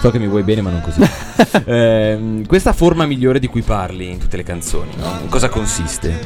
[0.00, 1.00] So che mi vuoi bene, ma non così.
[1.64, 5.18] Ehm, questa forma migliore di cui parli in tutte le canzoni, no?
[5.22, 6.18] In cosa consiste?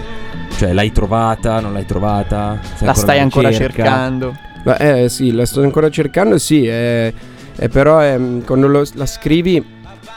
[0.64, 2.58] Cioè, l'hai trovata, non l'hai trovata?
[2.76, 3.82] Sei La stai alla ancora ricerca?
[3.82, 4.34] cercando.
[4.64, 7.12] Ma eh sì, la sto ancora cercando, sì, eh,
[7.54, 9.62] eh, però ehm, quando lo- la scrivi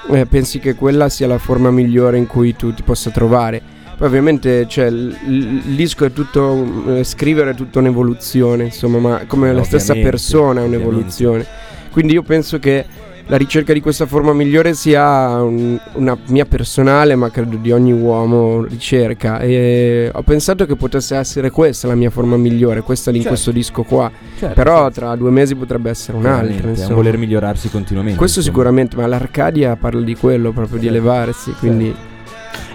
[0.10, 3.62] eh, pensi che quella sia la forma migliore in cui tu ti possa trovare.
[3.98, 9.22] Poi ovviamente cioè, il, il disco è tutto, eh, scrivere è tutta un'evoluzione, insomma, ma
[9.28, 10.86] come la stessa Ovviamente, persona è ovviamente.
[10.88, 11.46] un'evoluzione.
[11.92, 12.86] Quindi io penso che
[13.30, 17.92] la ricerca di questa forma migliore sia un- una mia personale, ma credo di ogni
[17.92, 19.40] uomo ricerca.
[19.40, 23.32] E ho pensato che potesse essere questa la mia forma migliore, questa di Certo.
[23.34, 24.10] questo disco qua.
[24.40, 25.00] Certo, Però certo.
[25.00, 26.70] tra due mesi potrebbe essere un'altra.
[26.70, 26.96] Insomma.
[26.96, 28.18] voler migliorarsi continuamente.
[28.18, 28.56] Questo insomma.
[28.56, 30.98] sicuramente, ma l'Arcadia parla di quello, proprio di Certo.
[31.00, 31.52] elevarsi.
[31.60, 31.96] Quindi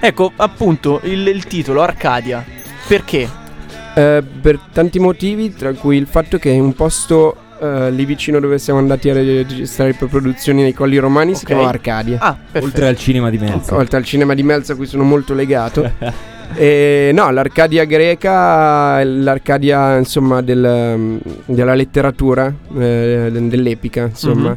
[0.05, 2.45] Ecco, appunto, il, il titolo Arcadia.
[2.89, 3.29] Perché?
[3.95, 8.41] eh, per tanti motivi, tra cui il fatto che è un posto eh, lì vicino
[8.41, 11.47] dove siamo andati a registrare le produzioni nei Colli Romani si Ok.
[11.53, 12.19] chiama Arcadia.
[12.21, 12.65] Ah, perfetto.
[12.67, 13.77] Oltre al cinema di mezzo.
[13.77, 15.91] Oltre al cinema di Melza a cui sono molto legato.
[16.55, 24.51] E no, l'Arcadia greca, l'Arcadia insomma del, della letteratura, eh, dell'epica, insomma.
[24.51, 24.57] Mhm.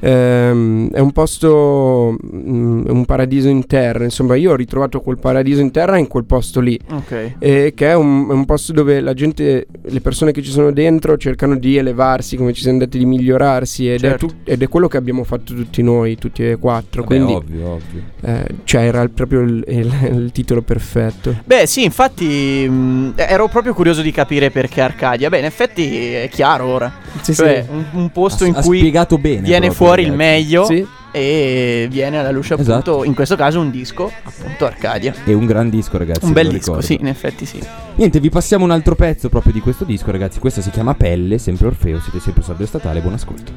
[0.00, 5.60] Ehm, è un posto, mm, un paradiso in terra, insomma io ho ritrovato quel paradiso
[5.60, 6.78] in terra in quel posto lì.
[6.90, 7.34] Ok.
[7.38, 10.70] E che è un, è un posto dove la gente, le persone che ci sono
[10.72, 14.26] dentro cercano di elevarsi, come ci siamo detti, di migliorarsi ed, Certo.
[14.26, 17.02] è, tu- ed è quello che abbiamo fatto tutti noi, tutti e quattro.
[17.02, 18.02] Vabbè, quindi ovvio, ovvio.
[18.22, 21.34] eh, cioè era il- proprio il, il- il titolo perfetto.
[21.44, 25.28] Beh, sì, infatti mh, ero proprio curioso di capire perché Arcadia.
[25.28, 26.92] Beh, in effetti è chiaro ora.
[27.22, 30.10] Sì, cioè, un, un posto Ha- in ha cui spiegato bene viene proprio, fuori il
[30.10, 30.30] ragazzi.
[30.30, 30.86] meglio Sì.
[31.12, 33.04] e viene alla luce appunto, Esatto.
[33.04, 35.14] in questo caso un disco, appunto Arcadia.
[35.24, 36.24] È un gran disco, ragazzi.
[36.26, 36.86] Un ve bel lo disco, ricordo.
[36.86, 37.58] sì, in effetti sì.
[37.94, 40.38] Niente, vi passiamo un altro pezzo proprio di questo disco, ragazzi.
[40.38, 43.52] Questa si chiama Pelle, sempre Orfeo, siete sempre su Radio Statale, buon ascolto.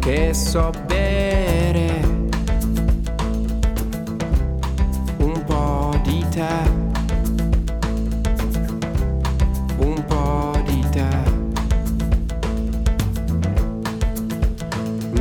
[0.00, 2.00] che so bere
[5.18, 6.46] un po' di te,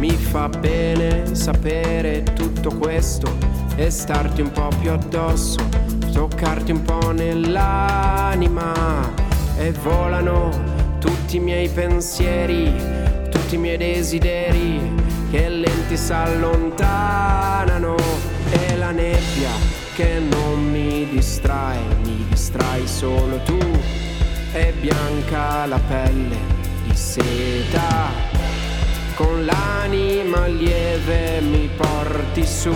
[0.06, 3.38] Mi fa bene sapere tutto questo
[3.76, 5.68] e starti un po' più addosso,
[6.14, 8.72] toccarti un po' nell'anima.
[9.58, 10.52] E volano
[11.00, 12.72] tutti i miei pensieri,
[13.32, 14.94] tutti i miei desideri
[15.32, 17.96] che lenti s'allontanano
[18.52, 19.50] e la nebbia
[19.96, 23.58] che non mi distrae, mi distrai solo tu.
[24.54, 26.38] E bianca la pelle
[26.84, 28.35] di seta
[29.16, 32.74] con l'anima lieve mi porti su,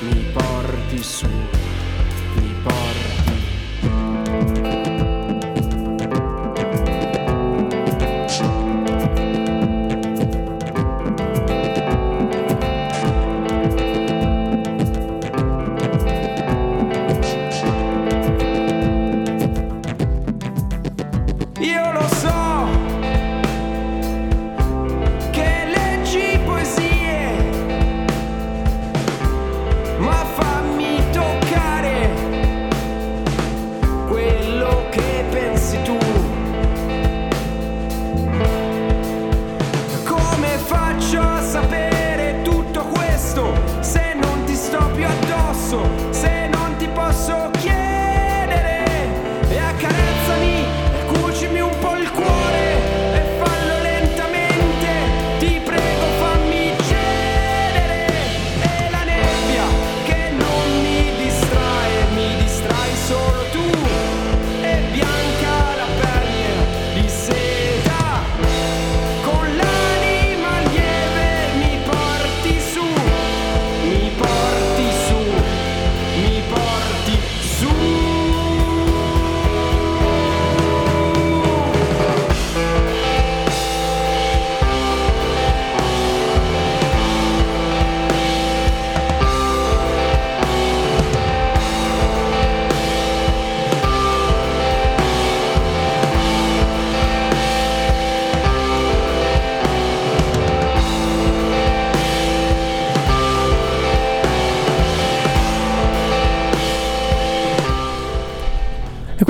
[0.00, 1.28] mi porti su,
[2.34, 3.00] mi porti.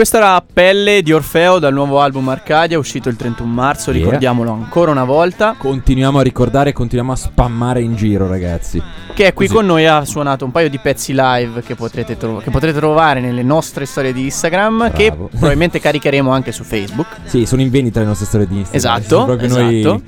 [0.01, 4.03] Questa era Pelle di Orfeo dal nuovo album Arcadia, uscito il 31 marzo, Yeah.
[4.05, 5.55] ricordiamolo ancora una volta.
[5.59, 8.83] Continuiamo a ricordare, continuiamo a spammare in giro, ragazzi.
[9.13, 9.59] Che è qui Così.
[9.59, 13.21] con noi ha suonato un paio di pezzi live che potrete, tro- che potrete trovare
[13.21, 15.27] nelle nostre storie di Instagram, che Bravo.
[15.29, 17.07] probabilmente caricheremo anche su Facebook.
[17.25, 18.97] Sì, sono in vendita le nostre storie di Instagram.
[18.97, 20.03] Esatto, Sono proprio noi esatto.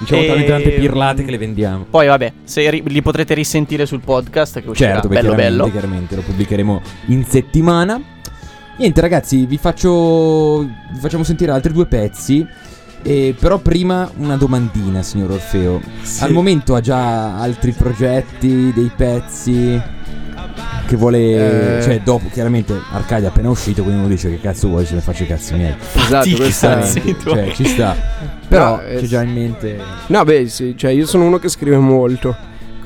[0.00, 1.86] diciamo E- talmente tante pirlate che le vendiamo.
[1.88, 5.70] Poi vabbè, se ri- li potrete risentire sul podcast che uscirà Certo, bello chiaramente, bello.
[5.70, 7.98] chiaramente lo pubblicheremo in settimana.
[8.78, 12.46] Niente, ragazzi, vi faccio vi facciamo sentire altri due pezzi.
[13.02, 15.80] E però prima una domandina, signor Orfeo.
[16.20, 19.80] Al momento ha già altri progetti, dei pezzi
[20.86, 21.82] che vuole, Eh.
[21.82, 25.00] cioè dopo chiaramente Arcadia è appena uscito, quindi uno dice che cazzo vuoi se ne
[25.00, 25.74] faccio i cazzi miei.
[25.94, 27.94] Esatto, questa cioè ci sta.
[28.48, 31.48] Però No, eh, c'è già in mente No, beh, sì, cioè io sono uno che
[31.48, 32.34] scrive molto.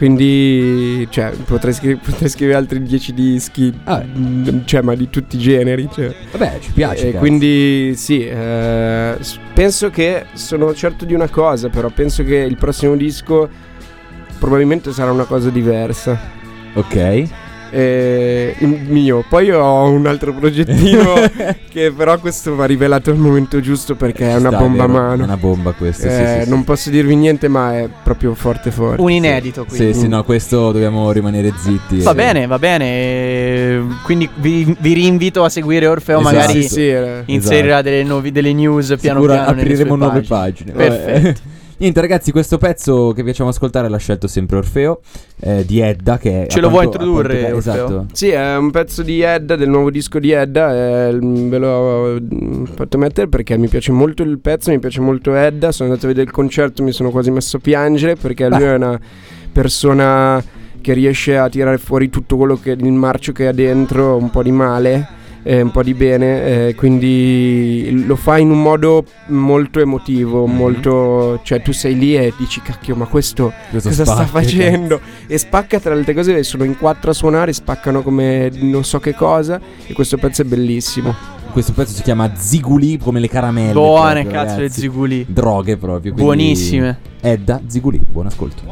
[0.02, 4.02] Quindi, cioè, potrei, scri- potrei scrivere altri dieci dischi, Ah.
[4.04, 5.88] mm, cioè, ma di tutti i generi.
[5.92, 6.12] Cioè.
[6.32, 7.10] Vabbè, ci piace.
[7.10, 9.16] E quindi, sì, eh,
[9.54, 13.48] penso che sono certo di una cosa, però penso che il prossimo disco
[14.40, 16.18] probabilmente sarà una cosa diversa.
[16.72, 17.28] Ok.
[17.74, 21.14] Eh, mio, poi ho un altro progettino
[21.70, 25.22] che però questo va rivelato al momento giusto perché è una sta, bomba a mano.
[25.22, 26.50] È una bomba questa, sì, Eh, sì, sì.
[26.50, 29.00] Non posso dirvi niente, ma è proprio forte forte.
[29.00, 29.94] Un inedito quindi.
[29.94, 32.00] Sì, sì, no, questo dobbiamo rimanere zitti.
[32.02, 32.84] Va Eh, bene, va bene.
[32.90, 36.34] eh, Quindi vi, vi rinvito a seguire Orfeo, Esatto.
[36.36, 37.22] magari Sì, sì, eh.
[37.26, 39.50] inserirà delle, nuovi- delle news piano Sicuro piano.
[39.50, 40.72] apriremo nuove pagine.
[40.72, 40.72] pagine.
[40.72, 41.40] Perfetto.
[41.78, 45.00] Niente, ragazzi, questo pezzo che piacciamo ascoltare l'ha scelto sempre Orfeo
[45.36, 46.18] di di Edda.
[46.18, 47.58] Che Ce lo vuoi introdurre, quanto-?
[47.58, 48.06] Esatto.
[48.12, 51.08] Sì, è un pezzo di Edda, del nuovo disco di Edda.
[51.08, 55.34] eh, ve l'ho mm, fatto mettere perché mi piace molto il pezzo, mi piace molto
[55.34, 55.72] Edda.
[55.72, 58.74] Sono andato a vedere il concerto, mi sono quasi messo a piangere perché lui è
[58.74, 59.00] una
[59.50, 60.42] persona
[60.80, 64.42] che riesce a tirare fuori tutto quello che il marcio che ha dentro, un po'
[64.42, 65.20] di male.
[65.42, 70.54] E un po' di bene, eh, quindi lo fa in un modo molto emotivo, Mhm.
[70.56, 75.00] molto, cioè tu sei lì e dici cacchio, ma questo Questo cosa sta spacca, facendo?
[75.26, 78.98] E spacca tra le altre cose, sono in quattro a suonare, spaccano come non so
[79.00, 81.14] che cosa e questo pezzo è bellissimo.
[81.52, 83.72] Questo pezzo si chiama Ziguli come le caramelle.
[83.72, 85.26] Buone, proprio, cazzo, le ziguli.
[85.28, 86.12] Droghe proprio.
[86.12, 86.98] quindi- Buonissime.
[87.20, 88.62] Edda Ziguli, buon ascolto.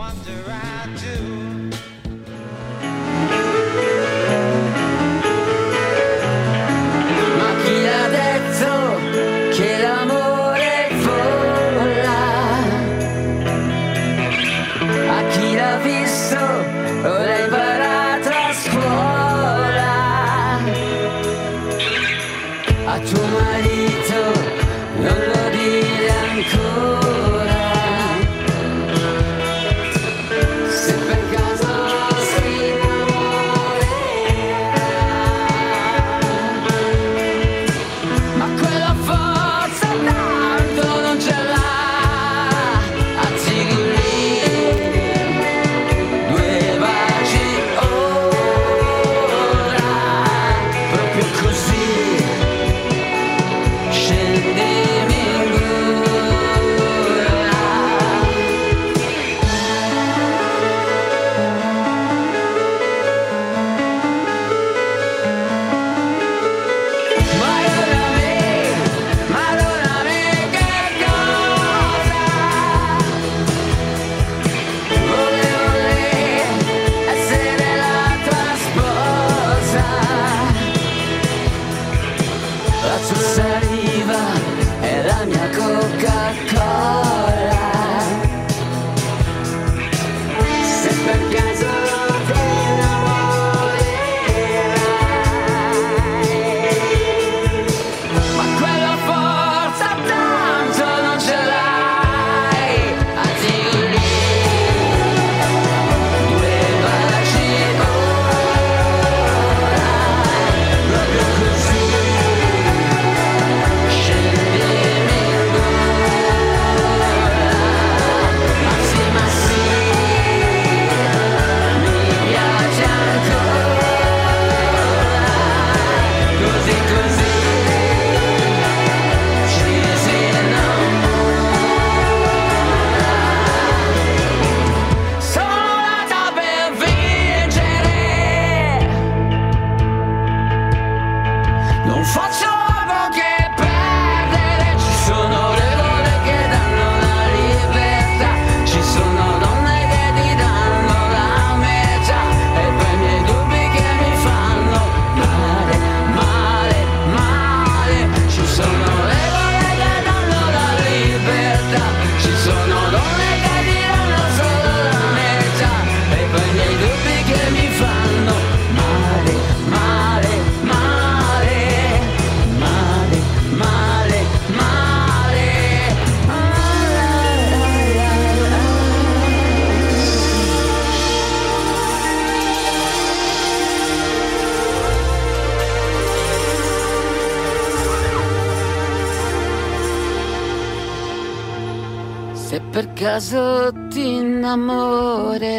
[194.50, 195.58] Innamorerai.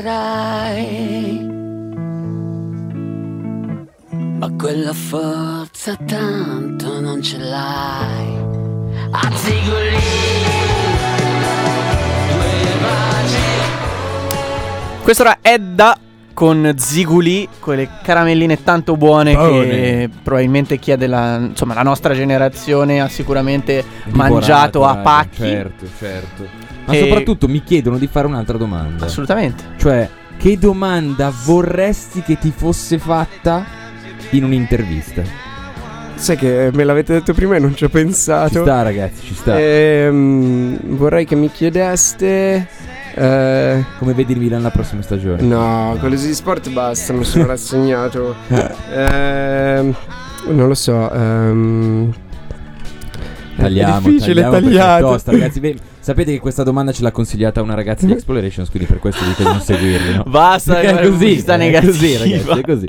[4.39, 8.35] Ma quella forza tanto non ce l'hai.
[9.11, 9.97] A Zigoli,
[12.27, 13.37] due baci.
[15.03, 15.97] Questo era Edda
[16.33, 19.67] con Ziguli, quelle caramelline tanto buone Buone.
[19.67, 25.43] che probabilmente chi è della insomma, la nostra generazione ha sicuramente Divorato, mangiato a pacchi.
[25.43, 26.70] Certo, certo.
[26.91, 29.05] Ma E- soprattutto mi chiedono di fare un'altra domanda.
[29.05, 29.63] Assolutamente.
[29.77, 33.63] Cioè, che domanda vorresti che ti fosse fatta
[34.31, 35.21] in un'intervista?
[36.15, 38.61] Sai che me l'avete detto prima e non ci ho Ci pensato.
[38.61, 39.59] sta, ragazzi, ci sta.
[39.59, 42.67] Ehm, vorrei che mi chiedeste.
[43.15, 45.41] eh, Come vedi il Milan la prossima stagione?
[45.41, 48.35] no, con l'Easy Sport basta, mi sono rassegnato.
[48.93, 49.95] Ehm,
[50.49, 51.11] non lo so.
[51.11, 52.13] ehm,
[53.57, 55.07] Tagliamo, è difficile tagliamo tagliato.
[55.07, 55.59] tosta, ragazzi.
[56.01, 59.43] Sapete che questa domanda ce l'ha consigliata una ragazza di Explorations, quindi per questo dico
[59.43, 60.23] di non seguirli, no?
[60.27, 62.55] Basta Perché è così, pubblicità è così, negativa.
[62.55, 62.87] ragazzi, è così.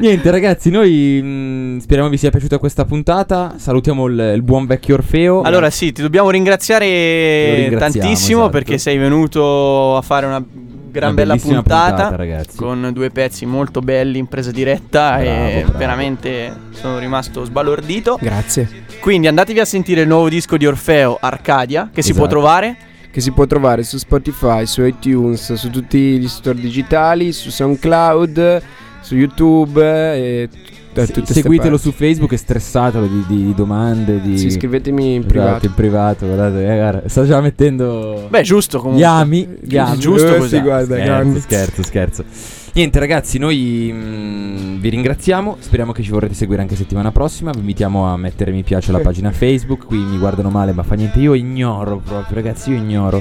[0.00, 3.54] Niente, ragazzi, noi mh, speriamo vi sia piaciuta questa puntata.
[3.56, 5.42] Salutiamo il, il buon vecchio Orfeo.
[5.42, 8.50] Allora sì, ti dobbiamo ringraziare tantissimo esatto.
[8.50, 10.42] perché sei venuto a fare una
[10.90, 11.62] gran bella puntata,
[11.94, 12.56] puntata, ragazzi.
[12.56, 15.78] con due pezzi molto belli in presa diretta Bravo, e bravo.
[15.78, 18.18] veramente sono rimasto sbalordito.
[18.20, 18.68] Grazie.
[19.00, 22.38] Quindi andatevi a sentire il nuovo disco di Orfeo, Arcadia, che si può Esatto.
[22.40, 22.76] trovare.
[23.10, 28.62] Che si può trovare su Spotify, su iTunes, su tutti gli store digitali, su SoundCloud,
[29.00, 30.48] su YouTube e
[30.92, 31.82] ste seguitelo parti.
[31.82, 34.20] su Facebook e stressatelo di, di- di domande.
[34.20, 34.36] Di...
[34.38, 35.66] Sì, scrivetemi in Esatto, privato.
[35.66, 39.04] in privato, guardate, eh, guarda, sta già mettendo Beh, giusto gli comunque.
[39.06, 39.98] ami, gli ami.
[39.98, 40.56] Giusto Eh, così.
[40.56, 42.24] sì, guarda, Scherzo, scherzo, scherzo.
[42.72, 47.58] Niente ragazzi, noi mm, vi ringraziamo, speriamo che ci vorrete seguire anche settimana prossima, vi
[47.58, 51.18] invitiamo a mettere mi piace alla pagina Facebook, qui mi guardano male ma fa niente,
[51.18, 53.20] io ignoro proprio ragazzi, io ignoro.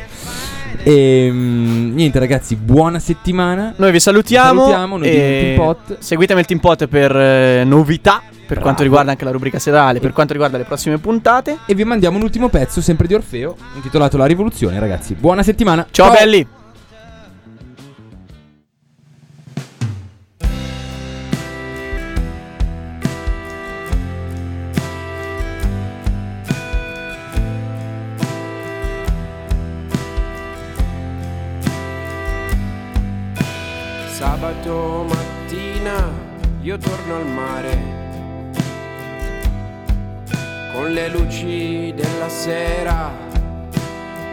[0.83, 3.73] E mm, niente ragazzi, buona settimana.
[3.77, 4.65] Noi vi salutiamo.
[4.65, 5.97] Vi salutiamo, noi e Team Pot.
[5.99, 8.21] Seguitemi il Team Pot per eh, novità.
[8.21, 8.61] Per Bravo.
[8.61, 11.59] quanto riguarda anche la rubrica serale, per quanto riguarda le prossime puntate.
[11.67, 15.13] E vi mandiamo un ultimo pezzo sempre di Orfeo, intitolato La rivoluzione ragazzi.
[15.13, 15.85] Buona settimana.
[15.91, 16.58] Ciao, belli!
[36.69, 37.77] Io torno al mare.
[40.71, 43.09] Con le luci della sera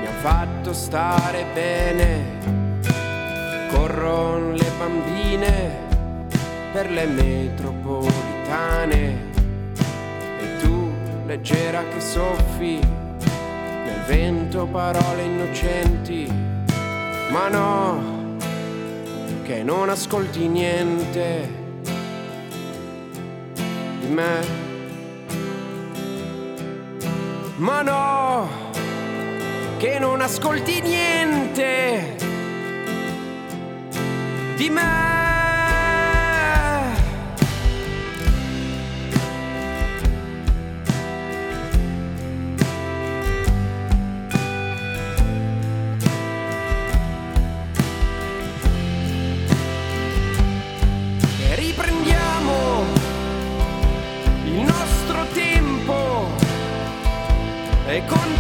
[0.01, 2.35] mi han fatto stare bene.
[3.73, 5.71] Corrono le bambine
[6.73, 9.33] per le metropolitane.
[10.39, 10.93] E tu
[11.25, 16.31] leggera che soffi nel vento parole innocenti.
[17.31, 18.15] Ma no
[19.43, 21.65] che non ascolti niente
[24.07, 24.65] di me.
[27.57, 28.49] Ma no,
[29.79, 32.17] che non ascolti niente
[34.57, 35.26] di me.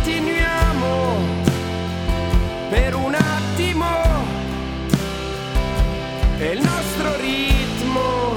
[0.06, 1.16] Continuiamo
[2.70, 3.86] per un attimo.
[6.38, 8.34] E il nostro ritmo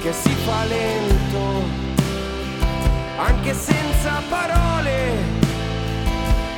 [0.00, 1.64] che si fa lento
[3.16, 5.14] anche senza parole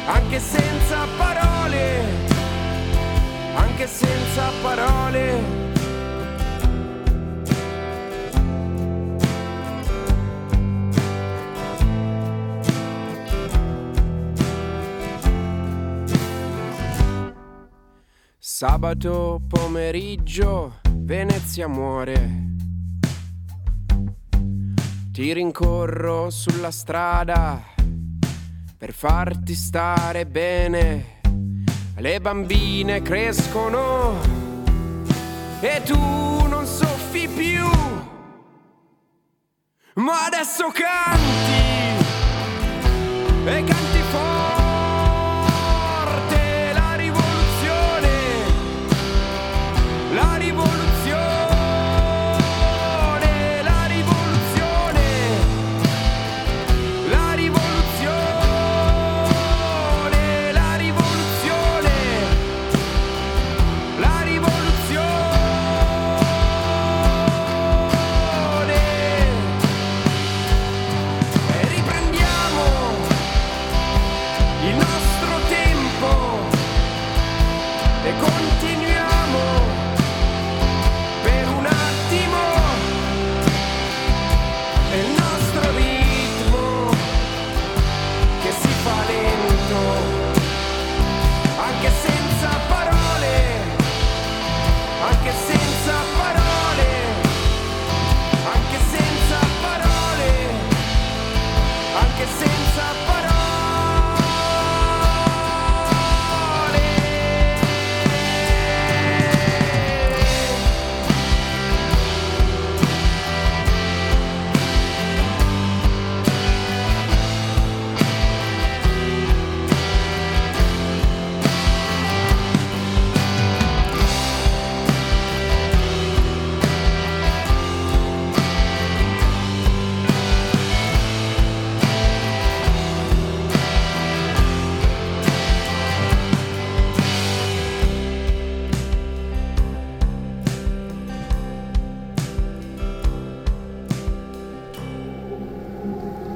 [0.06, 2.04] anche senza parole
[3.54, 5.63] anche senza parole
[18.56, 22.52] Sabato pomeriggio Venezia muore.
[25.10, 27.60] Ti rincorro sulla strada
[28.78, 31.20] per farti stare bene.
[31.96, 34.20] Le bambine crescono
[35.58, 35.98] e tu
[36.46, 37.66] non soffi più.
[39.94, 42.04] Ma adesso canti
[43.46, 44.03] e canti